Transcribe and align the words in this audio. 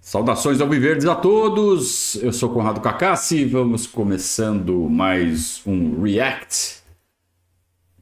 Saudações 0.00 0.62
ao 0.62 0.68
Viverdes 0.68 1.04
a 1.06 1.14
todos! 1.14 2.14
Eu 2.16 2.32
sou 2.32 2.48
Conrado 2.48 2.80
Cacassi 2.80 3.40
e 3.40 3.44
vamos 3.44 3.86
começando 3.86 4.88
mais 4.88 5.60
um 5.66 6.00
React 6.02 6.82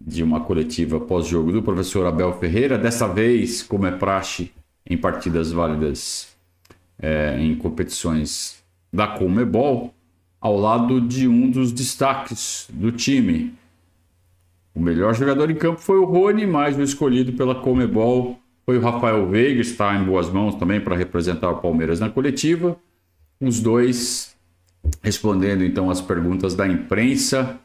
de 0.01 0.23
uma 0.23 0.41
coletiva 0.41 1.01
pós-jogo 1.01 1.51
do 1.51 1.61
professor 1.61 2.07
Abel 2.07 2.33
Ferreira. 2.39 2.79
Dessa 2.79 3.09
vez, 3.09 3.65
como 3.65 3.85
é 3.85 3.91
praxe 3.91 4.53
em 4.89 4.97
partidas 4.97 5.51
válidas 5.51 6.29
é, 7.01 7.37
em 7.37 7.57
competições 7.57 8.63
da 8.93 9.09
Comebol, 9.09 9.93
ao 10.41 10.57
lado 10.57 11.01
de 11.01 11.27
um 11.27 11.51
dos 11.51 11.73
destaques 11.73 12.69
do 12.73 12.93
time. 12.93 13.53
O 14.73 14.81
melhor 14.81 15.15
jogador 15.17 15.51
em 15.51 15.57
campo 15.57 15.81
foi 15.81 15.99
o 15.99 16.05
Rony, 16.05 16.47
mas 16.47 16.79
o 16.79 16.83
escolhido 16.83 17.33
pela 17.33 17.57
Comebol 17.57 18.39
foi 18.69 18.77
o 18.77 18.83
Rafael 18.83 19.27
Veiga, 19.27 19.63
está 19.63 19.95
em 19.95 20.05
boas 20.05 20.29
mãos 20.29 20.55
também 20.57 20.79
para 20.79 20.95
representar 20.95 21.49
o 21.49 21.57
Palmeiras 21.57 22.01
na 22.01 22.11
coletiva. 22.11 22.77
Os 23.41 23.61
dois 23.61 24.37
respondendo 25.03 25.65
então 25.65 25.89
as 25.89 26.03
perguntas 26.03 26.55
da 26.55 26.69
imprensa, 26.69 27.59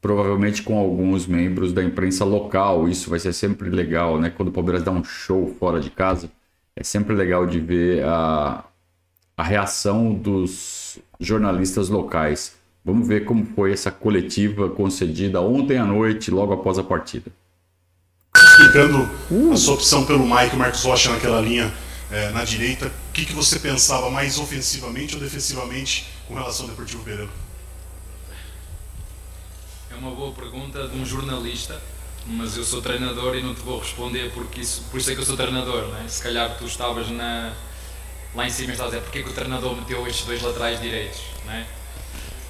provavelmente 0.00 0.62
com 0.62 0.78
alguns 0.78 1.26
membros 1.26 1.74
da 1.74 1.84
imprensa 1.84 2.24
local. 2.24 2.88
Isso 2.88 3.10
vai 3.10 3.18
ser 3.18 3.34
sempre 3.34 3.68
legal, 3.68 4.18
né? 4.18 4.30
Quando 4.30 4.48
o 4.48 4.50
Palmeiras 4.50 4.82
dá 4.82 4.90
um 4.90 5.04
show 5.04 5.54
fora 5.60 5.78
de 5.78 5.90
casa, 5.90 6.30
é 6.74 6.82
sempre 6.82 7.14
legal 7.14 7.46
de 7.46 7.60
ver 7.60 8.02
a, 8.04 8.64
a 9.36 9.42
reação 9.42 10.14
dos 10.14 10.98
jornalistas 11.20 11.90
locais. 11.90 12.56
Vamos 12.82 13.06
ver 13.06 13.26
como 13.26 13.44
foi 13.44 13.72
essa 13.72 13.90
coletiva 13.90 14.70
concedida 14.70 15.38
ontem 15.38 15.76
à 15.76 15.84
noite, 15.84 16.30
logo 16.30 16.54
após 16.54 16.78
a 16.78 16.82
partida 16.82 17.30
explicando 18.56 19.10
uh. 19.30 19.52
a 19.52 19.56
sua 19.56 19.74
opção 19.74 20.06
pelo 20.06 20.26
Mike 20.26 20.56
Marcos 20.56 20.82
Rocha 20.82 21.12
naquela 21.12 21.40
linha 21.40 21.72
é, 22.10 22.30
na 22.30 22.44
direita. 22.44 22.86
O 22.86 23.12
que, 23.12 23.26
que 23.26 23.32
você 23.34 23.58
pensava 23.58 24.10
mais 24.10 24.38
ofensivamente 24.38 25.14
ou 25.14 25.20
defensivamente 25.20 26.06
com 26.26 26.34
relação 26.34 26.64
ao 26.64 26.70
Deportivo 26.70 27.02
Pereira? 27.04 27.30
É 29.90 29.94
uma 29.94 30.10
boa 30.10 30.32
pergunta 30.32 30.88
de 30.88 30.96
um 30.98 31.04
jornalista, 31.04 31.80
mas 32.26 32.56
eu 32.56 32.64
sou 32.64 32.80
treinador 32.80 33.36
e 33.36 33.42
não 33.42 33.54
te 33.54 33.60
vou 33.60 33.78
responder 33.78 34.30
porque 34.32 34.60
isso, 34.60 34.84
por 34.90 34.98
isso 34.98 35.10
é 35.10 35.14
que 35.14 35.20
eu 35.20 35.26
sou 35.26 35.36
treinador. 35.36 35.88
Né? 35.88 36.06
Se 36.08 36.22
calhar 36.22 36.56
tu 36.56 36.64
estavas 36.64 37.10
na, 37.10 37.52
lá 38.34 38.46
em 38.46 38.50
cima 38.50 38.70
e 38.70 38.72
estás 38.72 38.88
a 38.88 38.90
dizer 38.90 39.02
porque 39.02 39.18
é 39.18 39.22
que 39.22 39.30
o 39.30 39.34
treinador 39.34 39.76
meteu 39.76 40.06
estes 40.06 40.24
dois 40.24 40.40
laterais 40.42 40.80
direitos, 40.80 41.20
né? 41.44 41.66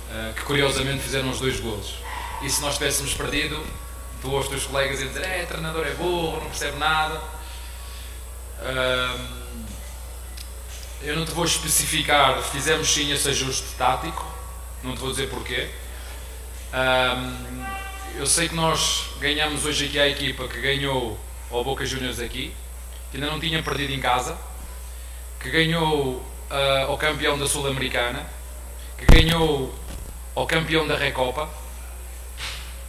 Uh, 0.08 0.34
que 0.34 0.42
curiosamente 0.42 1.02
fizeram 1.02 1.30
os 1.30 1.40
dois 1.40 1.58
golos. 1.58 1.96
E 2.42 2.48
se 2.48 2.60
nós 2.60 2.74
tivéssemos 2.74 3.12
perdido, 3.14 3.60
tu 4.20 4.34
aos 4.34 4.48
teus 4.48 4.64
colegas 4.64 5.00
e 5.00 5.06
dizer 5.06 5.24
é, 5.24 5.44
treinador 5.44 5.86
é 5.86 5.94
burro, 5.94 6.40
não 6.40 6.50
percebe 6.50 6.76
nada. 6.78 7.20
eu 11.02 11.16
não 11.16 11.24
te 11.24 11.32
vou 11.32 11.44
especificar, 11.44 12.42
fizemos 12.42 12.92
sim 12.92 13.12
esse 13.12 13.28
ajuste 13.28 13.66
tático, 13.76 14.24
não 14.82 14.94
te 14.94 15.00
vou 15.00 15.10
dizer 15.10 15.28
porquê. 15.28 15.68
eu 18.16 18.26
sei 18.26 18.48
que 18.48 18.54
nós 18.54 19.10
ganhamos 19.20 19.64
hoje 19.64 19.86
aqui 19.86 19.98
a 19.98 20.08
equipa 20.08 20.48
que 20.48 20.60
ganhou 20.60 21.18
ao 21.50 21.62
Boca 21.62 21.84
Juniors 21.86 22.20
aqui, 22.20 22.54
que 23.10 23.16
ainda 23.16 23.30
não 23.30 23.38
tinha 23.38 23.62
perdido 23.62 23.92
em 23.92 24.00
casa, 24.00 24.36
que 25.40 25.50
ganhou 25.50 26.16
uh, 26.50 26.88
ao 26.88 26.98
campeão 26.98 27.38
da 27.38 27.46
Sul-Americana, 27.46 28.26
que 28.98 29.06
ganhou 29.06 29.74
ao 30.34 30.46
campeão 30.46 30.86
da 30.86 30.96
Recopa 30.96 31.48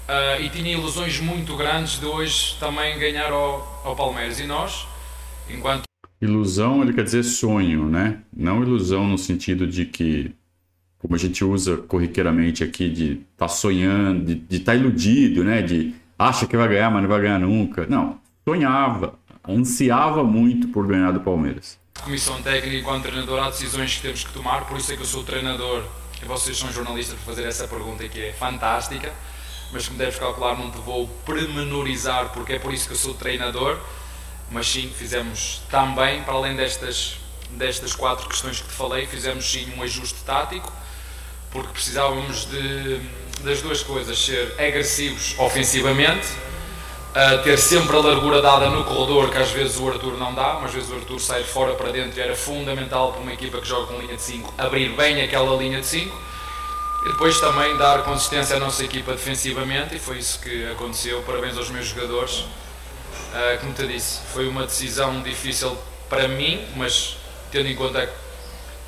Uh, 0.07 0.41
e 0.41 0.49
tinha 0.49 0.71
ilusões 0.71 1.19
muito 1.19 1.57
grandes 1.57 1.99
de 1.99 2.05
hoje 2.05 2.55
também 2.61 2.97
ganhar 2.97 3.29
ao, 3.29 3.81
ao 3.83 3.93
Palmeiras. 3.93 4.39
E 4.39 4.45
nós, 4.45 4.87
enquanto. 5.49 5.83
Ilusão, 6.21 6.81
ele 6.81 6.93
quer 6.93 7.03
dizer 7.03 7.23
sonho, 7.23 7.89
né? 7.89 8.21
Não 8.35 8.63
ilusão 8.63 9.05
no 9.05 9.17
sentido 9.17 9.67
de 9.67 9.85
que, 9.85 10.33
como 10.97 11.13
a 11.13 11.17
gente 11.17 11.43
usa 11.43 11.75
corriqueiramente 11.75 12.63
aqui, 12.63 12.89
de 12.89 13.11
estar 13.11 13.25
tá 13.35 13.47
sonhando, 13.49 14.33
de 14.33 14.55
estar 14.55 14.71
tá 14.71 14.77
iludido, 14.77 15.43
né? 15.43 15.61
De 15.61 15.93
acha 16.17 16.47
que 16.47 16.55
vai 16.55 16.69
ganhar, 16.69 16.89
mas 16.89 17.01
não 17.01 17.09
vai 17.09 17.21
ganhar 17.21 17.39
nunca. 17.39 17.85
Não, 17.85 18.17
sonhava, 18.47 19.13
ansiava 19.47 20.23
muito 20.23 20.69
por 20.69 20.87
ganhar 20.87 21.11
do 21.11 21.19
Palmeiras. 21.19 21.77
Comissão 22.01 22.41
técnica, 22.41 22.77
enquanto 22.77 23.03
treinador, 23.03 23.39
há 23.43 23.49
decisões 23.49 23.95
que 23.95 24.03
temos 24.03 24.23
que 24.23 24.31
tomar, 24.31 24.65
por 24.65 24.77
isso 24.77 24.93
é 24.93 24.95
que 24.95 25.01
eu 25.01 25.05
sou 25.05 25.23
treinador 25.23 25.83
e 26.21 26.25
vocês 26.25 26.57
são 26.57 26.71
jornalistas 26.71 27.15
para 27.15 27.25
fazer 27.25 27.45
essa 27.45 27.67
pergunta 27.67 28.07
que 28.07 28.21
é 28.21 28.31
fantástica 28.31 29.11
mas 29.71 29.87
como 29.87 29.97
deves 29.97 30.17
calcular 30.17 30.57
não 30.57 30.71
te 30.71 30.77
vou 30.79 31.07
premenorizar 31.25 32.29
porque 32.29 32.53
é 32.53 32.59
por 32.59 32.73
isso 32.73 32.87
que 32.87 32.93
eu 32.93 32.97
sou 32.97 33.13
treinador, 33.13 33.77
mas 34.49 34.69
sim, 34.69 34.91
fizemos 34.95 35.61
também, 35.69 36.23
para 36.23 36.33
além 36.33 36.55
destas, 36.55 37.17
destas 37.51 37.93
quatro 37.93 38.27
questões 38.29 38.61
que 38.61 38.67
te 38.67 38.73
falei, 38.73 39.05
fizemos 39.05 39.49
sim 39.49 39.71
um 39.77 39.83
ajuste 39.83 40.19
tático, 40.25 40.71
porque 41.51 41.69
precisávamos 41.69 42.45
de, 42.45 43.01
das 43.43 43.61
duas 43.61 43.83
coisas, 43.83 44.17
ser 44.17 44.53
agressivos 44.57 45.35
ofensivamente, 45.37 46.27
ter 47.43 47.57
sempre 47.57 47.95
a 47.95 47.99
largura 47.99 48.41
dada 48.41 48.69
no 48.69 48.83
corredor, 48.83 49.31
que 49.31 49.37
às 49.37 49.49
vezes 49.49 49.77
o 49.79 49.89
Arthur 49.89 50.17
não 50.17 50.33
dá, 50.33 50.59
mas 50.61 50.65
às 50.65 50.73
vezes 50.73 50.91
o 50.91 50.95
Arthur 50.95 51.19
sai 51.19 51.43
fora 51.43 51.73
para 51.73 51.91
dentro 51.91 52.17
e 52.17 52.21
era 52.21 52.35
fundamental 52.35 53.11
para 53.11 53.21
uma 53.21 53.33
equipa 53.33 53.59
que 53.59 53.67
joga 53.67 53.87
com 53.87 53.99
linha 53.99 54.15
de 54.15 54.21
5, 54.21 54.53
abrir 54.57 54.89
bem 54.95 55.21
aquela 55.21 55.57
linha 55.57 55.79
de 55.81 55.87
5 55.87 56.15
e 57.07 57.09
depois 57.09 57.39
também 57.39 57.77
dar 57.77 58.03
consistência 58.03 58.57
à 58.57 58.59
nossa 58.59 58.83
equipa 58.83 59.13
defensivamente 59.13 59.95
e 59.95 59.99
foi 59.99 60.17
isso 60.17 60.41
que 60.41 60.69
aconteceu. 60.69 61.23
Parabéns 61.23 61.57
aos 61.57 61.69
meus 61.69 61.85
jogadores. 61.85 62.39
Uh, 62.39 63.59
como 63.61 63.73
te 63.73 63.87
disse, 63.87 64.19
foi 64.33 64.45
uma 64.45 64.65
decisão 64.65 65.21
difícil 65.21 65.77
para 66.09 66.27
mim, 66.27 66.67
mas 66.75 67.15
tendo 67.49 67.69
em 67.69 67.75
conta 67.77 68.13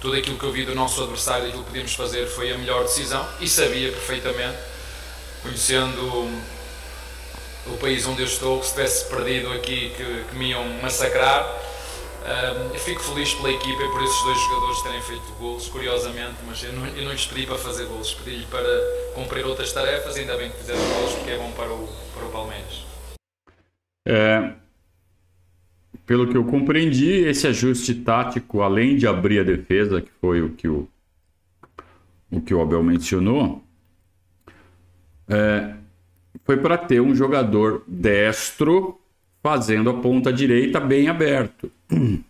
tudo 0.02 0.18
aquilo 0.18 0.38
que 0.38 0.44
eu 0.44 0.52
vi 0.52 0.66
do 0.66 0.76
nosso 0.76 1.02
adversário 1.02 1.46
e 1.46 1.48
aquilo 1.48 1.64
que 1.64 1.70
podíamos 1.70 1.96
fazer 1.96 2.28
foi 2.28 2.52
a 2.52 2.58
melhor 2.58 2.84
decisão 2.84 3.26
e 3.40 3.48
sabia 3.48 3.90
perfeitamente, 3.90 4.58
conhecendo 5.42 6.30
o 7.68 7.78
país 7.80 8.06
onde 8.06 8.22
eu 8.22 8.28
estou, 8.28 8.60
que 8.60 8.66
se 8.66 8.74
tivesse 8.74 9.06
perdido 9.06 9.50
aqui 9.54 9.94
que, 9.96 10.26
que 10.30 10.36
me 10.36 10.50
iam 10.50 10.66
massacrar 10.82 11.48
eu 12.74 12.80
fico 12.80 13.02
feliz 13.02 13.34
pela 13.34 13.52
equipa 13.52 13.84
e 13.84 13.92
por 13.92 14.04
esses 14.04 14.24
dois 14.24 14.40
jogadores 14.40 14.82
terem 14.82 15.02
feito 15.02 15.34
golos, 15.40 15.68
curiosamente, 15.70 16.36
mas 16.46 16.64
eu 16.64 16.74
não, 16.74 16.86
eu 16.88 17.04
não 17.06 17.12
lhes 17.12 17.26
pedi 17.26 17.46
para 17.46 17.58
fazer 17.58 17.86
golos, 17.86 18.14
pedi-lhe 18.14 18.46
para 18.46 18.70
cumprir 19.16 19.46
outras 19.46 19.72
tarefas, 19.72 20.16
ainda 20.16 20.38
bem 20.38 20.50
que 20.50 20.58
fizeram 20.58 20.80
golos 20.80 21.14
porque 21.14 21.32
é 21.32 21.38
bom 21.38 21.52
para 21.52 21.74
o, 21.74 21.88
para 22.14 22.26
o 22.26 22.32
Palmeiras. 22.32 22.86
É, 24.08 24.54
pelo 26.06 26.28
que 26.28 26.36
eu 26.36 26.44
compreendi, 26.44 27.12
esse 27.26 27.46
ajuste 27.48 27.94
tático, 27.96 28.62
além 28.62 28.98
de 28.98 29.06
abrir 29.06 29.40
a 29.40 29.44
defesa, 29.44 30.02
que 30.02 30.12
foi 30.20 30.42
o 30.42 30.50
que 30.50 30.68
o, 30.68 30.88
o, 32.32 32.42
que 32.42 32.54
o 32.54 32.62
Abel 32.62 32.84
mencionou, 32.84 33.64
é, 35.28 35.76
foi 36.44 36.58
para 36.58 36.78
ter 36.78 37.00
um 37.00 37.14
jogador 37.14 37.84
destro 37.88 39.00
fazendo 39.42 39.90
a 39.90 39.94
ponta 39.96 40.32
direita 40.32 40.80
bem 40.80 41.08
aberto. 41.08 41.72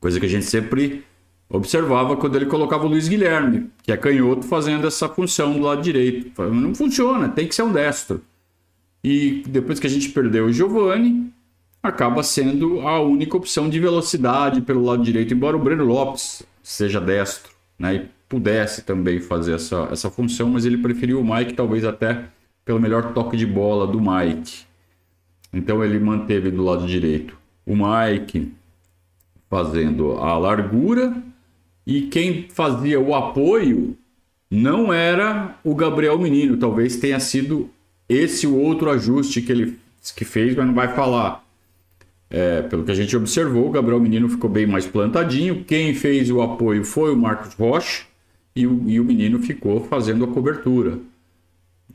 Coisa 0.00 0.20
que 0.20 0.26
a 0.26 0.28
gente 0.28 0.44
sempre 0.44 1.04
observava 1.48 2.16
quando 2.16 2.36
ele 2.36 2.46
colocava 2.46 2.84
o 2.84 2.88
Luiz 2.88 3.08
Guilherme, 3.08 3.70
que 3.82 3.92
é 3.92 3.96
canhoto, 3.96 4.46
fazendo 4.46 4.86
essa 4.86 5.08
função 5.08 5.52
do 5.54 5.60
lado 5.60 5.82
direito. 5.82 6.42
Não 6.50 6.74
funciona, 6.74 7.28
tem 7.28 7.46
que 7.46 7.54
ser 7.54 7.62
um 7.62 7.72
destro. 7.72 8.20
E 9.02 9.44
depois 9.46 9.78
que 9.78 9.86
a 9.86 9.90
gente 9.90 10.08
perdeu 10.08 10.46
o 10.46 10.52
Giovani, 10.52 11.32
acaba 11.82 12.22
sendo 12.22 12.80
a 12.80 13.00
única 13.00 13.36
opção 13.36 13.68
de 13.68 13.78
velocidade 13.78 14.60
pelo 14.60 14.84
lado 14.84 15.02
direito, 15.02 15.32
embora 15.32 15.56
o 15.56 15.60
Breno 15.60 15.84
Lopes 15.84 16.42
seja 16.62 17.00
destro, 17.00 17.52
né? 17.78 17.94
E 17.94 18.08
pudesse 18.28 18.82
também 18.82 19.20
fazer 19.20 19.54
essa, 19.54 19.88
essa 19.92 20.10
função, 20.10 20.50
mas 20.50 20.64
ele 20.64 20.78
preferiu 20.78 21.20
o 21.20 21.24
Mike, 21.24 21.54
talvez 21.54 21.84
até 21.84 22.24
pelo 22.64 22.80
melhor 22.80 23.12
toque 23.12 23.36
de 23.36 23.46
bola 23.46 23.86
do 23.86 24.00
Mike. 24.00 24.65
Então 25.56 25.82
ele 25.82 25.98
manteve 25.98 26.50
do 26.50 26.62
lado 26.62 26.86
direito 26.86 27.34
o 27.64 27.74
Mike 27.74 28.52
fazendo 29.48 30.12
a 30.12 30.36
largura 30.36 31.16
e 31.86 32.02
quem 32.02 32.46
fazia 32.50 33.00
o 33.00 33.14
apoio 33.14 33.96
não 34.50 34.92
era 34.92 35.58
o 35.64 35.74
Gabriel 35.74 36.18
Menino, 36.18 36.58
talvez 36.58 36.96
tenha 36.96 37.18
sido 37.18 37.70
esse 38.06 38.46
o 38.46 38.54
outro 38.54 38.90
ajuste 38.90 39.40
que 39.40 39.50
ele 39.50 39.78
que 40.14 40.24
fez, 40.24 40.54
mas 40.54 40.66
não 40.66 40.74
vai 40.74 40.94
falar. 40.94 41.44
É, 42.28 42.62
pelo 42.62 42.84
que 42.84 42.92
a 42.92 42.94
gente 42.94 43.16
observou, 43.16 43.66
o 43.66 43.70
Gabriel 43.70 43.98
Menino 43.98 44.28
ficou 44.28 44.48
bem 44.48 44.66
mais 44.66 44.86
plantadinho. 44.86 45.64
Quem 45.64 45.94
fez 45.94 46.30
o 46.30 46.40
apoio 46.42 46.84
foi 46.84 47.12
o 47.12 47.16
Marcos 47.16 47.54
Rocha 47.54 48.04
e 48.54 48.66
o, 48.66 48.84
e 48.86 49.00
o 49.00 49.04
menino 49.04 49.40
ficou 49.40 49.80
fazendo 49.84 50.24
a 50.24 50.28
cobertura 50.28 50.98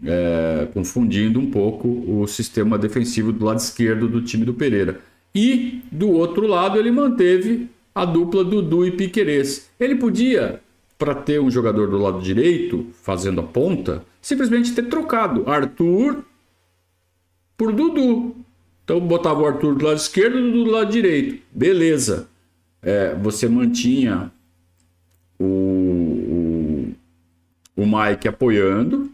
é, 0.03 0.67
confundindo 0.73 1.39
um 1.39 1.49
pouco 1.49 1.87
o 1.87 2.27
sistema 2.27 2.77
defensivo 2.77 3.31
do 3.31 3.45
lado 3.45 3.59
esquerdo 3.59 4.07
do 4.07 4.21
time 4.21 4.45
do 4.45 4.53
Pereira. 4.53 4.99
E 5.33 5.81
do 5.91 6.09
outro 6.09 6.47
lado 6.47 6.77
ele 6.77 6.91
manteve 6.91 7.69
a 7.93 8.05
dupla 8.05 8.43
Dudu 8.43 8.85
e 8.85 8.91
Piquerez. 8.91 9.69
Ele 9.79 9.95
podia, 9.95 10.61
para 10.97 11.13
ter 11.13 11.39
um 11.39 11.51
jogador 11.51 11.89
do 11.89 11.97
lado 11.97 12.21
direito 12.21 12.87
fazendo 13.01 13.41
a 13.41 13.43
ponta, 13.43 14.03
simplesmente 14.21 14.73
ter 14.73 14.83
trocado 14.83 15.49
Arthur 15.49 16.23
por 17.57 17.71
Dudu. 17.71 18.35
Então 18.83 18.99
botava 18.99 19.41
o 19.41 19.45
Arthur 19.45 19.75
do 19.75 19.85
lado 19.85 19.97
esquerdo 19.97 20.39
e 20.39 20.41
Dudu 20.41 20.63
do 20.65 20.71
lado 20.71 20.91
direito. 20.91 21.41
Beleza. 21.51 22.27
É, 22.81 23.13
você 23.15 23.47
mantinha 23.47 24.31
o, 25.39 25.45
o, 25.45 26.93
o 27.83 27.85
Mike 27.85 28.27
apoiando 28.27 29.10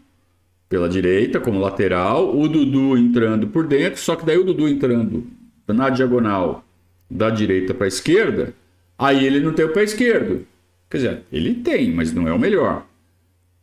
pela 0.68 0.88
direita 0.88 1.40
como 1.40 1.58
lateral, 1.58 2.36
o 2.36 2.46
Dudu 2.48 2.96
entrando 2.96 3.46
por 3.48 3.66
dentro, 3.66 4.00
só 4.00 4.14
que 4.14 4.26
daí 4.26 4.36
o 4.36 4.44
Dudu 4.44 4.68
entrando 4.68 5.26
na 5.66 5.90
diagonal 5.90 6.64
da 7.10 7.30
direita 7.30 7.72
para 7.72 7.86
a 7.86 7.88
esquerda, 7.88 8.54
aí 8.98 9.24
ele 9.24 9.40
não 9.40 9.52
tem 9.52 9.64
o 9.64 9.72
pé 9.72 9.82
esquerdo. 9.82 10.46
Quer 10.90 10.96
dizer, 10.96 11.22
ele 11.32 11.54
tem, 11.54 11.90
mas 11.92 12.12
não 12.12 12.28
é 12.28 12.32
o 12.32 12.38
melhor. 12.38 12.86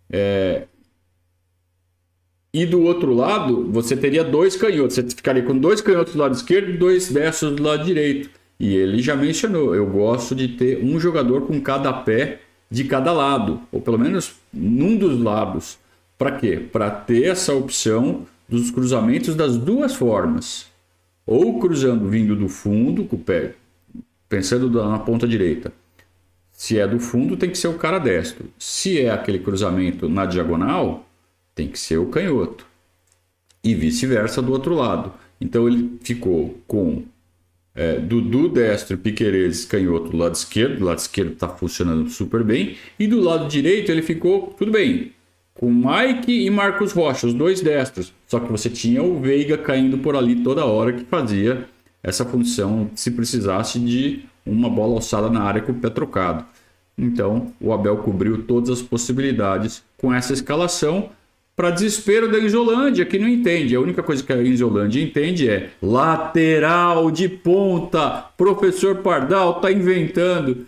É... 0.09 0.63
E 2.53 2.65
do 2.65 2.81
outro 2.81 3.13
lado, 3.13 3.69
você 3.71 3.97
teria 3.97 4.23
dois 4.23 4.55
canhotos. 4.55 4.95
Você 4.95 5.03
ficaria 5.09 5.43
com 5.43 5.57
dois 5.57 5.81
canhotos 5.81 6.13
do 6.13 6.19
lado 6.19 6.35
esquerdo 6.35 6.69
e 6.69 6.77
dois 6.77 7.11
destros 7.11 7.53
do 7.53 7.63
lado 7.63 7.83
direito. 7.83 8.29
E 8.59 8.75
ele 8.75 9.01
já 9.01 9.15
mencionou: 9.15 9.75
eu 9.75 9.85
gosto 9.85 10.33
de 10.33 10.49
ter 10.49 10.81
um 10.83 10.99
jogador 10.99 11.41
com 11.41 11.59
cada 11.59 11.91
pé 11.91 12.39
de 12.69 12.85
cada 12.85 13.11
lado, 13.11 13.59
ou 13.71 13.81
pelo 13.81 13.99
menos 13.99 14.35
num 14.53 14.95
dos 14.95 15.19
lados. 15.19 15.77
Para 16.17 16.31
quê? 16.31 16.57
Para 16.57 16.89
ter 16.89 17.23
essa 17.25 17.53
opção 17.53 18.25
dos 18.47 18.71
cruzamentos 18.71 19.35
das 19.35 19.57
duas 19.57 19.95
formas. 19.95 20.67
Ou 21.25 21.59
cruzando 21.59 22.07
vindo 22.07 22.35
do 22.35 22.47
fundo, 22.47 23.03
com 23.05 23.15
o 23.15 23.19
pé, 23.19 23.55
pensando 24.29 24.69
na 24.69 24.99
ponta 24.99 25.27
direita. 25.27 25.73
Se 26.51 26.79
é 26.79 26.87
do 26.87 26.99
fundo, 26.99 27.35
tem 27.35 27.49
que 27.49 27.57
ser 27.57 27.67
o 27.67 27.77
cara 27.77 27.99
destro. 27.99 28.45
Se 28.57 29.01
é 29.01 29.09
aquele 29.09 29.39
cruzamento 29.39 30.07
na 30.07 30.25
diagonal, 30.25 31.05
tem 31.53 31.67
que 31.67 31.79
ser 31.79 31.97
o 31.97 32.07
canhoto. 32.07 32.65
E 33.63 33.73
vice-versa 33.75 34.41
do 34.41 34.51
outro 34.51 34.75
lado. 34.75 35.11
Então 35.41 35.67
ele 35.67 35.97
ficou 36.01 36.57
com 36.67 37.03
é, 37.73 37.99
Dudu 37.99 38.47
destro 38.47 38.97
Piqueires 38.97 39.65
canhoto 39.65 40.11
do 40.11 40.17
lado 40.17 40.35
esquerdo. 40.35 40.79
Do 40.79 40.85
lado 40.85 40.99
esquerdo 40.99 41.33
está 41.33 41.49
funcionando 41.49 42.09
super 42.09 42.43
bem. 42.43 42.77
E 42.97 43.07
do 43.07 43.19
lado 43.19 43.49
direito 43.49 43.91
ele 43.91 44.03
ficou 44.03 44.53
tudo 44.57 44.71
bem 44.71 45.14
com 45.55 45.71
Mike 45.71 46.45
e 46.45 46.49
Marcos 46.49 46.91
Rocha, 46.91 47.27
os 47.27 47.33
dois 47.33 47.61
destros. 47.61 48.13
Só 48.27 48.39
que 48.39 48.51
você 48.51 48.69
tinha 48.69 49.01
o 49.01 49.19
Veiga 49.19 49.57
caindo 49.57 49.97
por 49.97 50.15
ali 50.15 50.43
toda 50.43 50.65
hora 50.65 50.93
que 50.93 51.05
fazia 51.05 51.65
essa 52.03 52.23
função 52.23 52.91
se 52.93 53.09
precisasse 53.09 53.79
de 53.79 54.25
uma 54.45 54.69
bola 54.69 54.95
alçada 54.95 55.29
na 55.29 55.41
área 55.41 55.61
com 55.61 55.71
o 55.71 55.75
pé 55.75 55.89
trocado. 55.89 56.45
Então, 56.97 57.51
o 57.59 57.73
Abel 57.73 57.97
cobriu 57.97 58.43
todas 58.43 58.69
as 58.69 58.81
possibilidades 58.81 59.83
com 59.97 60.13
essa 60.13 60.33
escalação 60.33 61.09
para 61.55 61.71
desespero 61.71 62.29
da 62.29 62.37
Isolândia, 62.37 63.05
que 63.05 63.17
não 63.17 63.27
entende. 63.27 63.75
A 63.75 63.79
única 63.79 64.03
coisa 64.03 64.21
que 64.21 64.31
a 64.31 64.41
Isolândia 64.41 65.01
entende 65.01 65.49
é 65.49 65.71
lateral 65.81 67.09
de 67.09 67.29
ponta. 67.29 68.25
Professor 68.37 68.97
Pardal 68.97 69.61
tá 69.61 69.71
inventando. 69.71 70.67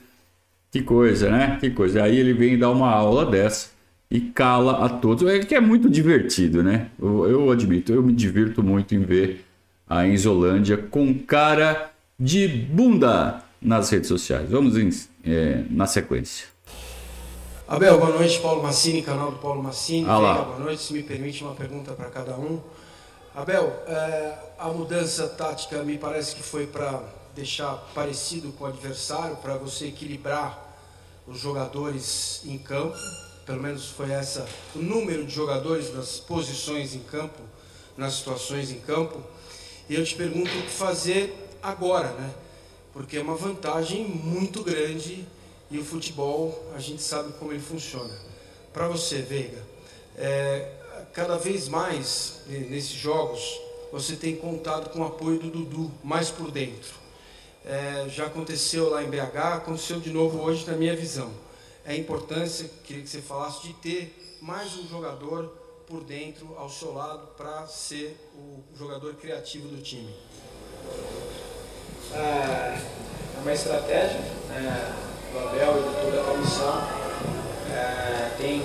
Que 0.71 0.81
coisa, 0.81 1.29
né? 1.29 1.57
Que 1.59 1.69
coisa. 1.69 2.03
Aí 2.03 2.17
ele 2.17 2.33
vem 2.33 2.57
dar 2.57 2.71
uma 2.71 2.89
aula 2.89 3.25
dessa 3.25 3.76
e 4.09 4.21
cala 4.21 4.85
a 4.85 4.89
todos. 4.89 5.27
É 5.29 5.39
que 5.39 5.53
é 5.53 5.59
muito 5.59 5.89
divertido, 5.89 6.63
né? 6.63 6.89
Eu, 6.99 7.27
eu 7.29 7.51
admito, 7.51 7.91
eu 7.91 8.01
me 8.01 8.13
divirto 8.13 8.63
muito 8.63 8.95
em 8.95 9.01
ver 9.01 9.45
a 9.87 10.07
Inzolândia 10.07 10.77
com 10.77 11.13
cara 11.13 11.91
de 12.19 12.47
bunda 12.47 13.43
nas 13.61 13.89
redes 13.89 14.07
sociais. 14.07 14.49
Vamos 14.49 14.77
em, 14.77 14.89
é, 15.25 15.63
na 15.69 15.85
sequência. 15.85 16.47
Abel, 17.67 17.99
boa 17.99 18.11
noite. 18.11 18.39
Paulo 18.39 18.63
Massini, 18.63 19.01
canal 19.01 19.31
do 19.31 19.39
Paulo 19.39 19.61
Massini. 19.61 20.07
Ah 20.07 20.17
lá. 20.17 20.41
boa 20.41 20.59
noite. 20.59 20.81
Se 20.81 20.93
me 20.93 21.03
permite 21.03 21.43
uma 21.43 21.53
pergunta 21.53 21.91
para 21.91 22.09
cada 22.09 22.37
um. 22.37 22.61
Abel, 23.35 23.83
é, 23.87 24.33
a 24.57 24.69
mudança 24.69 25.27
tática 25.27 25.83
me 25.83 25.97
parece 25.97 26.35
que 26.35 26.41
foi 26.41 26.65
para 26.65 27.03
deixar 27.35 27.73
parecido 27.93 28.51
com 28.53 28.63
o 28.63 28.67
adversário, 28.67 29.35
para 29.35 29.57
você 29.57 29.87
equilibrar 29.87 30.65
os 31.27 31.39
jogadores 31.39 32.41
em 32.47 32.57
campo 32.57 32.95
pelo 33.47 33.61
menos 33.61 33.85
foi 33.85 34.11
essa 34.11 34.45
o 34.75 34.79
número 34.79 35.25
de 35.25 35.33
jogadores 35.33 35.93
nas 35.93 36.19
posições 36.19 36.93
em 36.93 36.99
campo, 36.99 37.41
nas 37.95 38.15
situações 38.15 38.69
em 38.71 38.79
campo. 38.81 39.23
E 39.89 39.95
eu 39.95 40.03
te 40.03 40.15
pergunto 40.15 40.49
o 40.49 40.61
que 40.63 40.69
fazer 40.69 41.33
agora, 41.63 42.09
né? 42.09 42.29
Porque 42.91 43.15
é 43.15 43.21
uma 43.21 43.35
vantagem 43.35 44.03
muito 44.05 44.61
grande 44.61 45.25
e 45.71 45.79
o 45.79 45.85
futebol 45.85 46.71
a 46.75 46.79
gente 46.79 47.01
sabe 47.01 47.31
como 47.39 47.53
ele 47.53 47.61
funciona. 47.61 48.13
Para 48.73 48.89
você, 48.89 49.21
Veiga, 49.21 49.63
é, 50.17 50.69
cada 51.13 51.37
vez 51.37 51.69
mais 51.69 52.41
nesses 52.47 52.91
jogos 52.91 53.41
você 53.93 54.17
tem 54.17 54.35
contado 54.35 54.89
com 54.89 54.99
o 54.99 55.05
apoio 55.05 55.39
do 55.39 55.49
Dudu 55.49 55.89
mais 56.03 56.29
por 56.29 56.51
dentro. 56.51 56.95
É, 57.65 58.07
já 58.09 58.25
aconteceu 58.25 58.89
lá 58.89 59.01
em 59.01 59.09
BH, 59.09 59.37
aconteceu 59.55 60.01
de 60.01 60.09
novo 60.09 60.41
hoje 60.41 60.67
na 60.67 60.73
minha 60.73 60.95
visão 60.95 61.46
a 61.87 61.95
importância, 61.95 62.69
queria 62.83 63.01
que 63.01 63.09
você 63.09 63.21
falasse, 63.21 63.65
de 63.65 63.73
ter 63.75 64.37
mais 64.41 64.75
um 64.75 64.85
jogador 64.89 65.45
por 65.87 66.03
dentro, 66.03 66.53
ao 66.57 66.69
seu 66.69 66.93
lado, 66.93 67.27
para 67.37 67.65
ser 67.65 68.17
o 68.35 68.61
jogador 68.77 69.15
criativo 69.15 69.69
do 69.69 69.81
time? 69.81 70.13
É 72.13 72.77
uma 73.41 73.53
estratégia 73.53 74.19
né, 74.49 74.95
do 75.31 75.39
Abel 75.39 75.77
e 75.77 75.89
de 75.89 76.01
toda 76.01 76.21
a 76.21 76.25
comissão. 76.25 76.87
É, 77.73 78.31
tem 78.37 78.61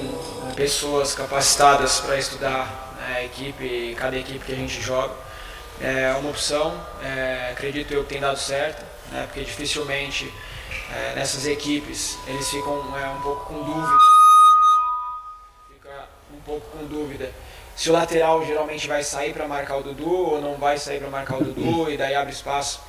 pessoas 0.56 1.14
capacitadas 1.14 2.00
para 2.00 2.18
estudar 2.18 2.96
né, 2.98 3.18
a 3.18 3.24
equipe, 3.24 3.94
cada 3.96 4.16
equipe 4.16 4.44
que 4.44 4.52
a 4.52 4.56
gente 4.56 4.80
joga. 4.80 5.14
É 5.80 6.12
uma 6.18 6.30
opção, 6.30 6.76
é, 7.00 7.50
acredito 7.52 7.94
eu 7.94 8.02
que 8.02 8.08
tem 8.08 8.20
dado 8.20 8.38
certo, 8.38 8.84
né, 9.12 9.26
porque 9.26 9.44
dificilmente 9.44 10.32
é, 10.94 11.14
nessas 11.14 11.46
equipes, 11.46 12.18
eles 12.26 12.48
ficam 12.48 12.98
é, 12.98 13.08
um 13.08 13.20
pouco 13.20 13.46
com 13.46 13.62
dúvida. 13.62 13.98
Fica 15.68 16.08
um 16.34 16.40
pouco 16.40 16.66
com 16.76 16.86
dúvida 16.86 17.32
se 17.76 17.90
o 17.90 17.92
lateral 17.92 18.44
geralmente 18.44 18.86
vai 18.86 19.02
sair 19.02 19.32
para 19.32 19.46
marcar 19.48 19.76
o 19.76 19.82
Dudu 19.82 20.08
ou 20.08 20.40
não 20.40 20.54
vai 20.56 20.78
sair 20.78 20.98
para 20.98 21.08
marcar 21.08 21.38
o 21.38 21.44
Dudu 21.44 21.90
e 21.90 21.96
daí 21.96 22.14
abre 22.14 22.32
espaço 22.32 22.80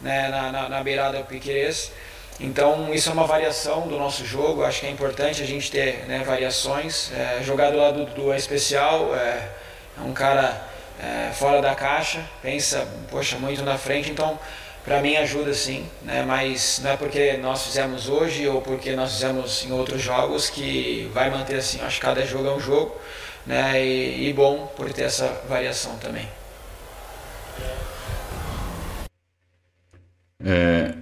né, 0.00 0.28
na, 0.28 0.50
na, 0.50 0.68
na, 0.68 0.82
beirada 0.82 1.18
do 1.18 1.24
Piqueires. 1.24 1.92
Então 2.38 2.92
isso 2.94 3.10
é 3.10 3.12
uma 3.12 3.26
variação 3.26 3.86
do 3.86 3.98
nosso 3.98 4.24
jogo, 4.24 4.64
acho 4.64 4.80
que 4.80 4.86
é 4.86 4.90
importante 4.90 5.42
a 5.42 5.46
gente 5.46 5.70
ter 5.70 6.06
né, 6.06 6.24
variações. 6.24 7.12
É, 7.12 7.42
jogar 7.42 7.70
do 7.70 7.76
lado 7.76 8.04
do 8.04 8.06
Dudu 8.06 8.32
é 8.32 8.36
especial, 8.36 9.14
é, 9.14 9.50
é 9.98 10.00
um 10.00 10.12
cara 10.12 10.66
é, 10.98 11.30
fora 11.32 11.60
da 11.60 11.74
caixa, 11.74 12.20
pensa, 12.42 12.88
poxa, 13.10 13.36
muito 13.36 13.62
na 13.62 13.76
frente, 13.76 14.10
então 14.10 14.38
para 14.90 15.00
mim 15.00 15.14
ajuda 15.14 15.54
sim, 15.54 15.84
né? 16.02 16.24
mas 16.26 16.80
não 16.82 16.90
é 16.90 16.96
porque 16.96 17.36
nós 17.36 17.64
fizemos 17.64 18.08
hoje 18.08 18.48
ou 18.48 18.60
porque 18.60 18.96
nós 18.96 19.12
fizemos 19.12 19.64
em 19.64 19.70
outros 19.70 20.02
jogos 20.02 20.50
que 20.50 21.08
vai 21.14 21.30
manter 21.30 21.54
assim. 21.54 21.80
Acho 21.80 22.00
que 22.00 22.04
cada 22.04 22.26
jogo 22.26 22.48
é 22.48 22.54
um 22.56 22.58
jogo 22.58 22.96
né? 23.46 23.86
e, 23.86 24.28
e 24.28 24.32
bom 24.32 24.66
por 24.76 24.92
ter 24.92 25.02
essa 25.02 25.28
variação 25.48 25.96
também. 25.98 26.28
É, 30.44 30.94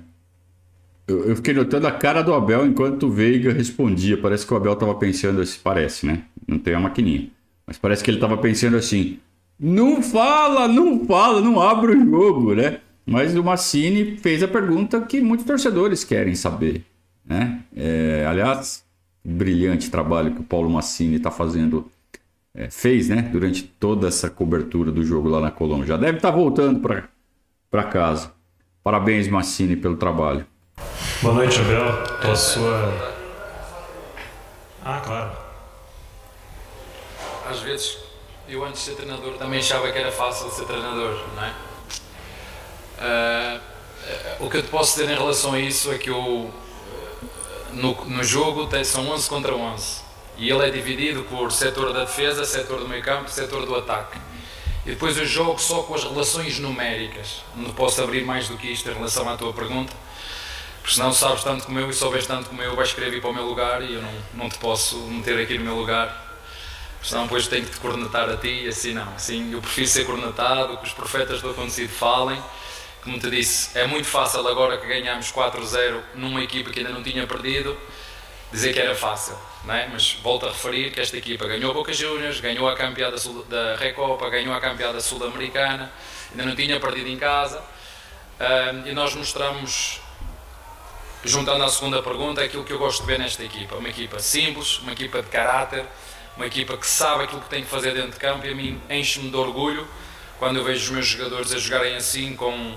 eu, 1.06 1.30
eu, 1.30 1.36
fiquei 1.36 1.54
notando 1.54 1.86
a 1.86 1.92
cara 1.92 2.20
do 2.20 2.34
Abel 2.34 2.66
enquanto 2.66 3.04
o 3.04 3.10
Veiga 3.10 3.54
respondia. 3.54 4.20
Parece 4.20 4.46
que 4.46 4.52
o 4.52 4.56
Abel 4.58 4.74
estava 4.74 4.94
pensando 4.96 5.40
assim, 5.40 5.60
parece, 5.64 6.04
né? 6.04 6.24
Não 6.46 6.58
tem 6.58 6.74
a 6.74 6.80
maquininha. 6.80 7.30
Mas 7.66 7.78
parece 7.78 8.04
que 8.04 8.10
ele 8.10 8.18
estava 8.18 8.36
pensando 8.36 8.76
assim: 8.76 9.18
não 9.58 10.02
fala, 10.02 10.68
não 10.68 11.06
fala, 11.06 11.40
não 11.40 11.58
abre 11.58 11.92
o 11.92 12.04
jogo, 12.04 12.54
né? 12.54 12.80
Mas 13.08 13.34
o 13.34 13.42
Massini 13.42 14.18
fez 14.18 14.42
a 14.42 14.48
pergunta 14.48 15.00
que 15.00 15.18
muitos 15.22 15.46
torcedores 15.46 16.04
querem 16.04 16.34
saber. 16.34 16.84
Né? 17.24 17.62
É, 17.74 18.26
aliás, 18.28 18.84
brilhante 19.24 19.90
trabalho 19.90 20.34
que 20.34 20.40
o 20.42 20.44
Paulo 20.44 20.68
Massini 20.68 21.16
está 21.16 21.30
fazendo, 21.30 21.90
é, 22.54 22.68
fez 22.68 23.08
né? 23.08 23.22
durante 23.22 23.62
toda 23.62 24.08
essa 24.08 24.28
cobertura 24.28 24.92
do 24.92 25.02
jogo 25.02 25.30
lá 25.30 25.40
na 25.40 25.50
Colômbia. 25.50 25.86
Já 25.86 25.96
deve 25.96 26.18
estar 26.18 26.30
tá 26.30 26.36
voltando 26.36 26.80
para 27.70 27.82
casa. 27.84 28.30
Parabéns, 28.84 29.26
Massini, 29.26 29.74
pelo 29.74 29.96
trabalho. 29.96 30.46
Boa 31.22 31.34
noite, 31.34 31.58
Abel. 31.60 32.04
Tô 32.20 32.30
a 32.30 32.36
sua. 32.36 33.14
Ah, 34.84 35.00
claro. 35.00 35.32
Às 37.50 37.60
vezes, 37.60 37.98
eu 38.46 38.62
antes 38.66 38.80
de 38.80 38.90
ser 38.90 38.96
treinador 38.96 39.32
também 39.38 39.60
achava 39.60 39.90
que 39.90 39.98
era 39.98 40.12
fácil 40.12 40.50
ser 40.50 40.66
treinador, 40.66 41.18
não 41.34 41.44
é? 41.44 41.67
Uh, 42.98 43.60
o 44.40 44.50
que 44.50 44.56
eu 44.56 44.62
te 44.62 44.68
posso 44.68 44.98
dizer 44.98 45.12
em 45.12 45.16
relação 45.16 45.52
a 45.52 45.60
isso 45.60 45.92
é 45.92 45.98
que 45.98 46.10
o, 46.10 46.50
no, 47.72 47.94
no 48.06 48.24
jogo 48.24 48.68
são 48.84 49.08
11 49.10 49.28
contra 49.28 49.54
11 49.54 50.00
e 50.36 50.50
ele 50.50 50.66
é 50.66 50.70
dividido 50.70 51.24
por 51.24 51.50
setor 51.50 51.92
da 51.92 52.04
defesa, 52.04 52.44
setor 52.44 52.80
do 52.80 52.88
meio 52.88 53.02
campo, 53.02 53.28
setor 53.28 53.66
do 53.66 53.74
ataque. 53.74 54.18
E 54.86 54.90
depois 54.90 55.18
eu 55.18 55.26
jogo 55.26 55.58
só 55.58 55.82
com 55.82 55.94
as 55.94 56.04
relações 56.04 56.58
numéricas. 56.58 57.42
Não 57.56 57.70
posso 57.72 58.00
abrir 58.02 58.24
mais 58.24 58.48
do 58.48 58.56
que 58.56 58.68
isto 58.68 58.88
em 58.88 58.94
relação 58.94 59.28
à 59.28 59.36
tua 59.36 59.52
pergunta, 59.52 59.92
porque 60.80 60.94
senão 60.94 61.12
sabes 61.12 61.42
tanto 61.42 61.66
como 61.66 61.78
eu 61.78 61.90
e 61.90 61.92
souberes 61.92 62.26
tanto 62.26 62.48
como 62.48 62.62
eu, 62.62 62.74
vais 62.76 62.92
querer 62.92 63.20
para 63.20 63.30
o 63.30 63.34
meu 63.34 63.44
lugar 63.44 63.82
e 63.82 63.94
eu 63.94 64.00
não, 64.00 64.14
não 64.34 64.48
te 64.48 64.58
posso 64.58 64.96
meter 64.96 65.38
aqui 65.40 65.58
no 65.58 65.64
meu 65.64 65.76
lugar. 65.76 66.26
Senão 67.02 67.24
depois 67.24 67.46
tenho 67.46 67.64
que 67.64 67.72
te 67.72 67.80
cornetar 67.80 68.28
a 68.30 68.36
ti 68.36 68.64
e 68.64 68.68
assim 68.68 68.92
não. 68.94 69.08
Assim, 69.14 69.52
eu 69.52 69.60
prefiro 69.60 69.86
ser 69.86 70.04
cornetado, 70.06 70.78
que 70.78 70.86
os 70.86 70.92
profetas 70.92 71.42
do 71.42 71.50
acontecido 71.50 71.90
falem 71.90 72.40
como 73.02 73.18
te 73.18 73.30
disse, 73.30 73.78
é 73.78 73.86
muito 73.86 74.06
fácil 74.06 74.46
agora 74.46 74.76
que 74.78 74.86
ganhamos 74.86 75.32
4-0 75.32 76.00
numa 76.14 76.42
equipa 76.42 76.70
que 76.70 76.80
ainda 76.80 76.92
não 76.92 77.02
tinha 77.02 77.26
perdido, 77.26 77.76
dizer 78.52 78.72
que 78.72 78.80
era 78.80 78.94
fácil, 78.94 79.36
não 79.64 79.74
é? 79.74 79.88
mas 79.88 80.12
volto 80.22 80.46
a 80.46 80.50
referir 80.50 80.90
que 80.90 81.00
esta 81.00 81.16
equipa 81.16 81.46
ganhou 81.46 81.72
Boca 81.74 81.92
Juniors, 81.92 82.40
ganhou 82.40 82.68
a 82.68 82.74
campeã 82.74 83.10
da, 83.10 83.18
Sul, 83.18 83.44
da 83.44 83.76
Recopa, 83.76 84.28
ganhou 84.30 84.54
a 84.54 84.60
campeã 84.60 84.92
da 84.92 85.00
Sul-Americana, 85.00 85.92
ainda 86.30 86.44
não 86.44 86.56
tinha 86.56 86.80
perdido 86.80 87.08
em 87.08 87.18
casa, 87.18 87.58
uh, 87.58 88.88
e 88.88 88.92
nós 88.92 89.14
mostramos, 89.14 90.00
juntando 91.24 91.62
à 91.62 91.68
segunda 91.68 92.02
pergunta, 92.02 92.42
aquilo 92.42 92.64
que 92.64 92.72
eu 92.72 92.78
gosto 92.78 93.02
de 93.02 93.06
ver 93.06 93.18
nesta 93.18 93.44
equipa, 93.44 93.76
uma 93.76 93.88
equipa 93.88 94.18
simples, 94.18 94.78
uma 94.78 94.92
equipa 94.92 95.22
de 95.22 95.28
caráter, 95.28 95.84
uma 96.36 96.46
equipa 96.46 96.76
que 96.76 96.86
sabe 96.86 97.24
aquilo 97.24 97.40
que 97.40 97.48
tem 97.48 97.62
que 97.62 97.68
fazer 97.68 97.92
dentro 97.92 98.12
de 98.12 98.18
campo 98.18 98.46
e 98.46 98.52
a 98.52 98.54
mim 98.54 98.80
enche-me 98.88 99.28
de 99.28 99.36
orgulho 99.36 99.86
quando 100.38 100.56
eu 100.56 100.64
vejo 100.64 100.84
os 100.84 100.90
meus 100.90 101.06
jogadores 101.06 101.52
a 101.52 101.58
jogarem 101.58 101.96
assim 101.96 102.34
com 102.34 102.76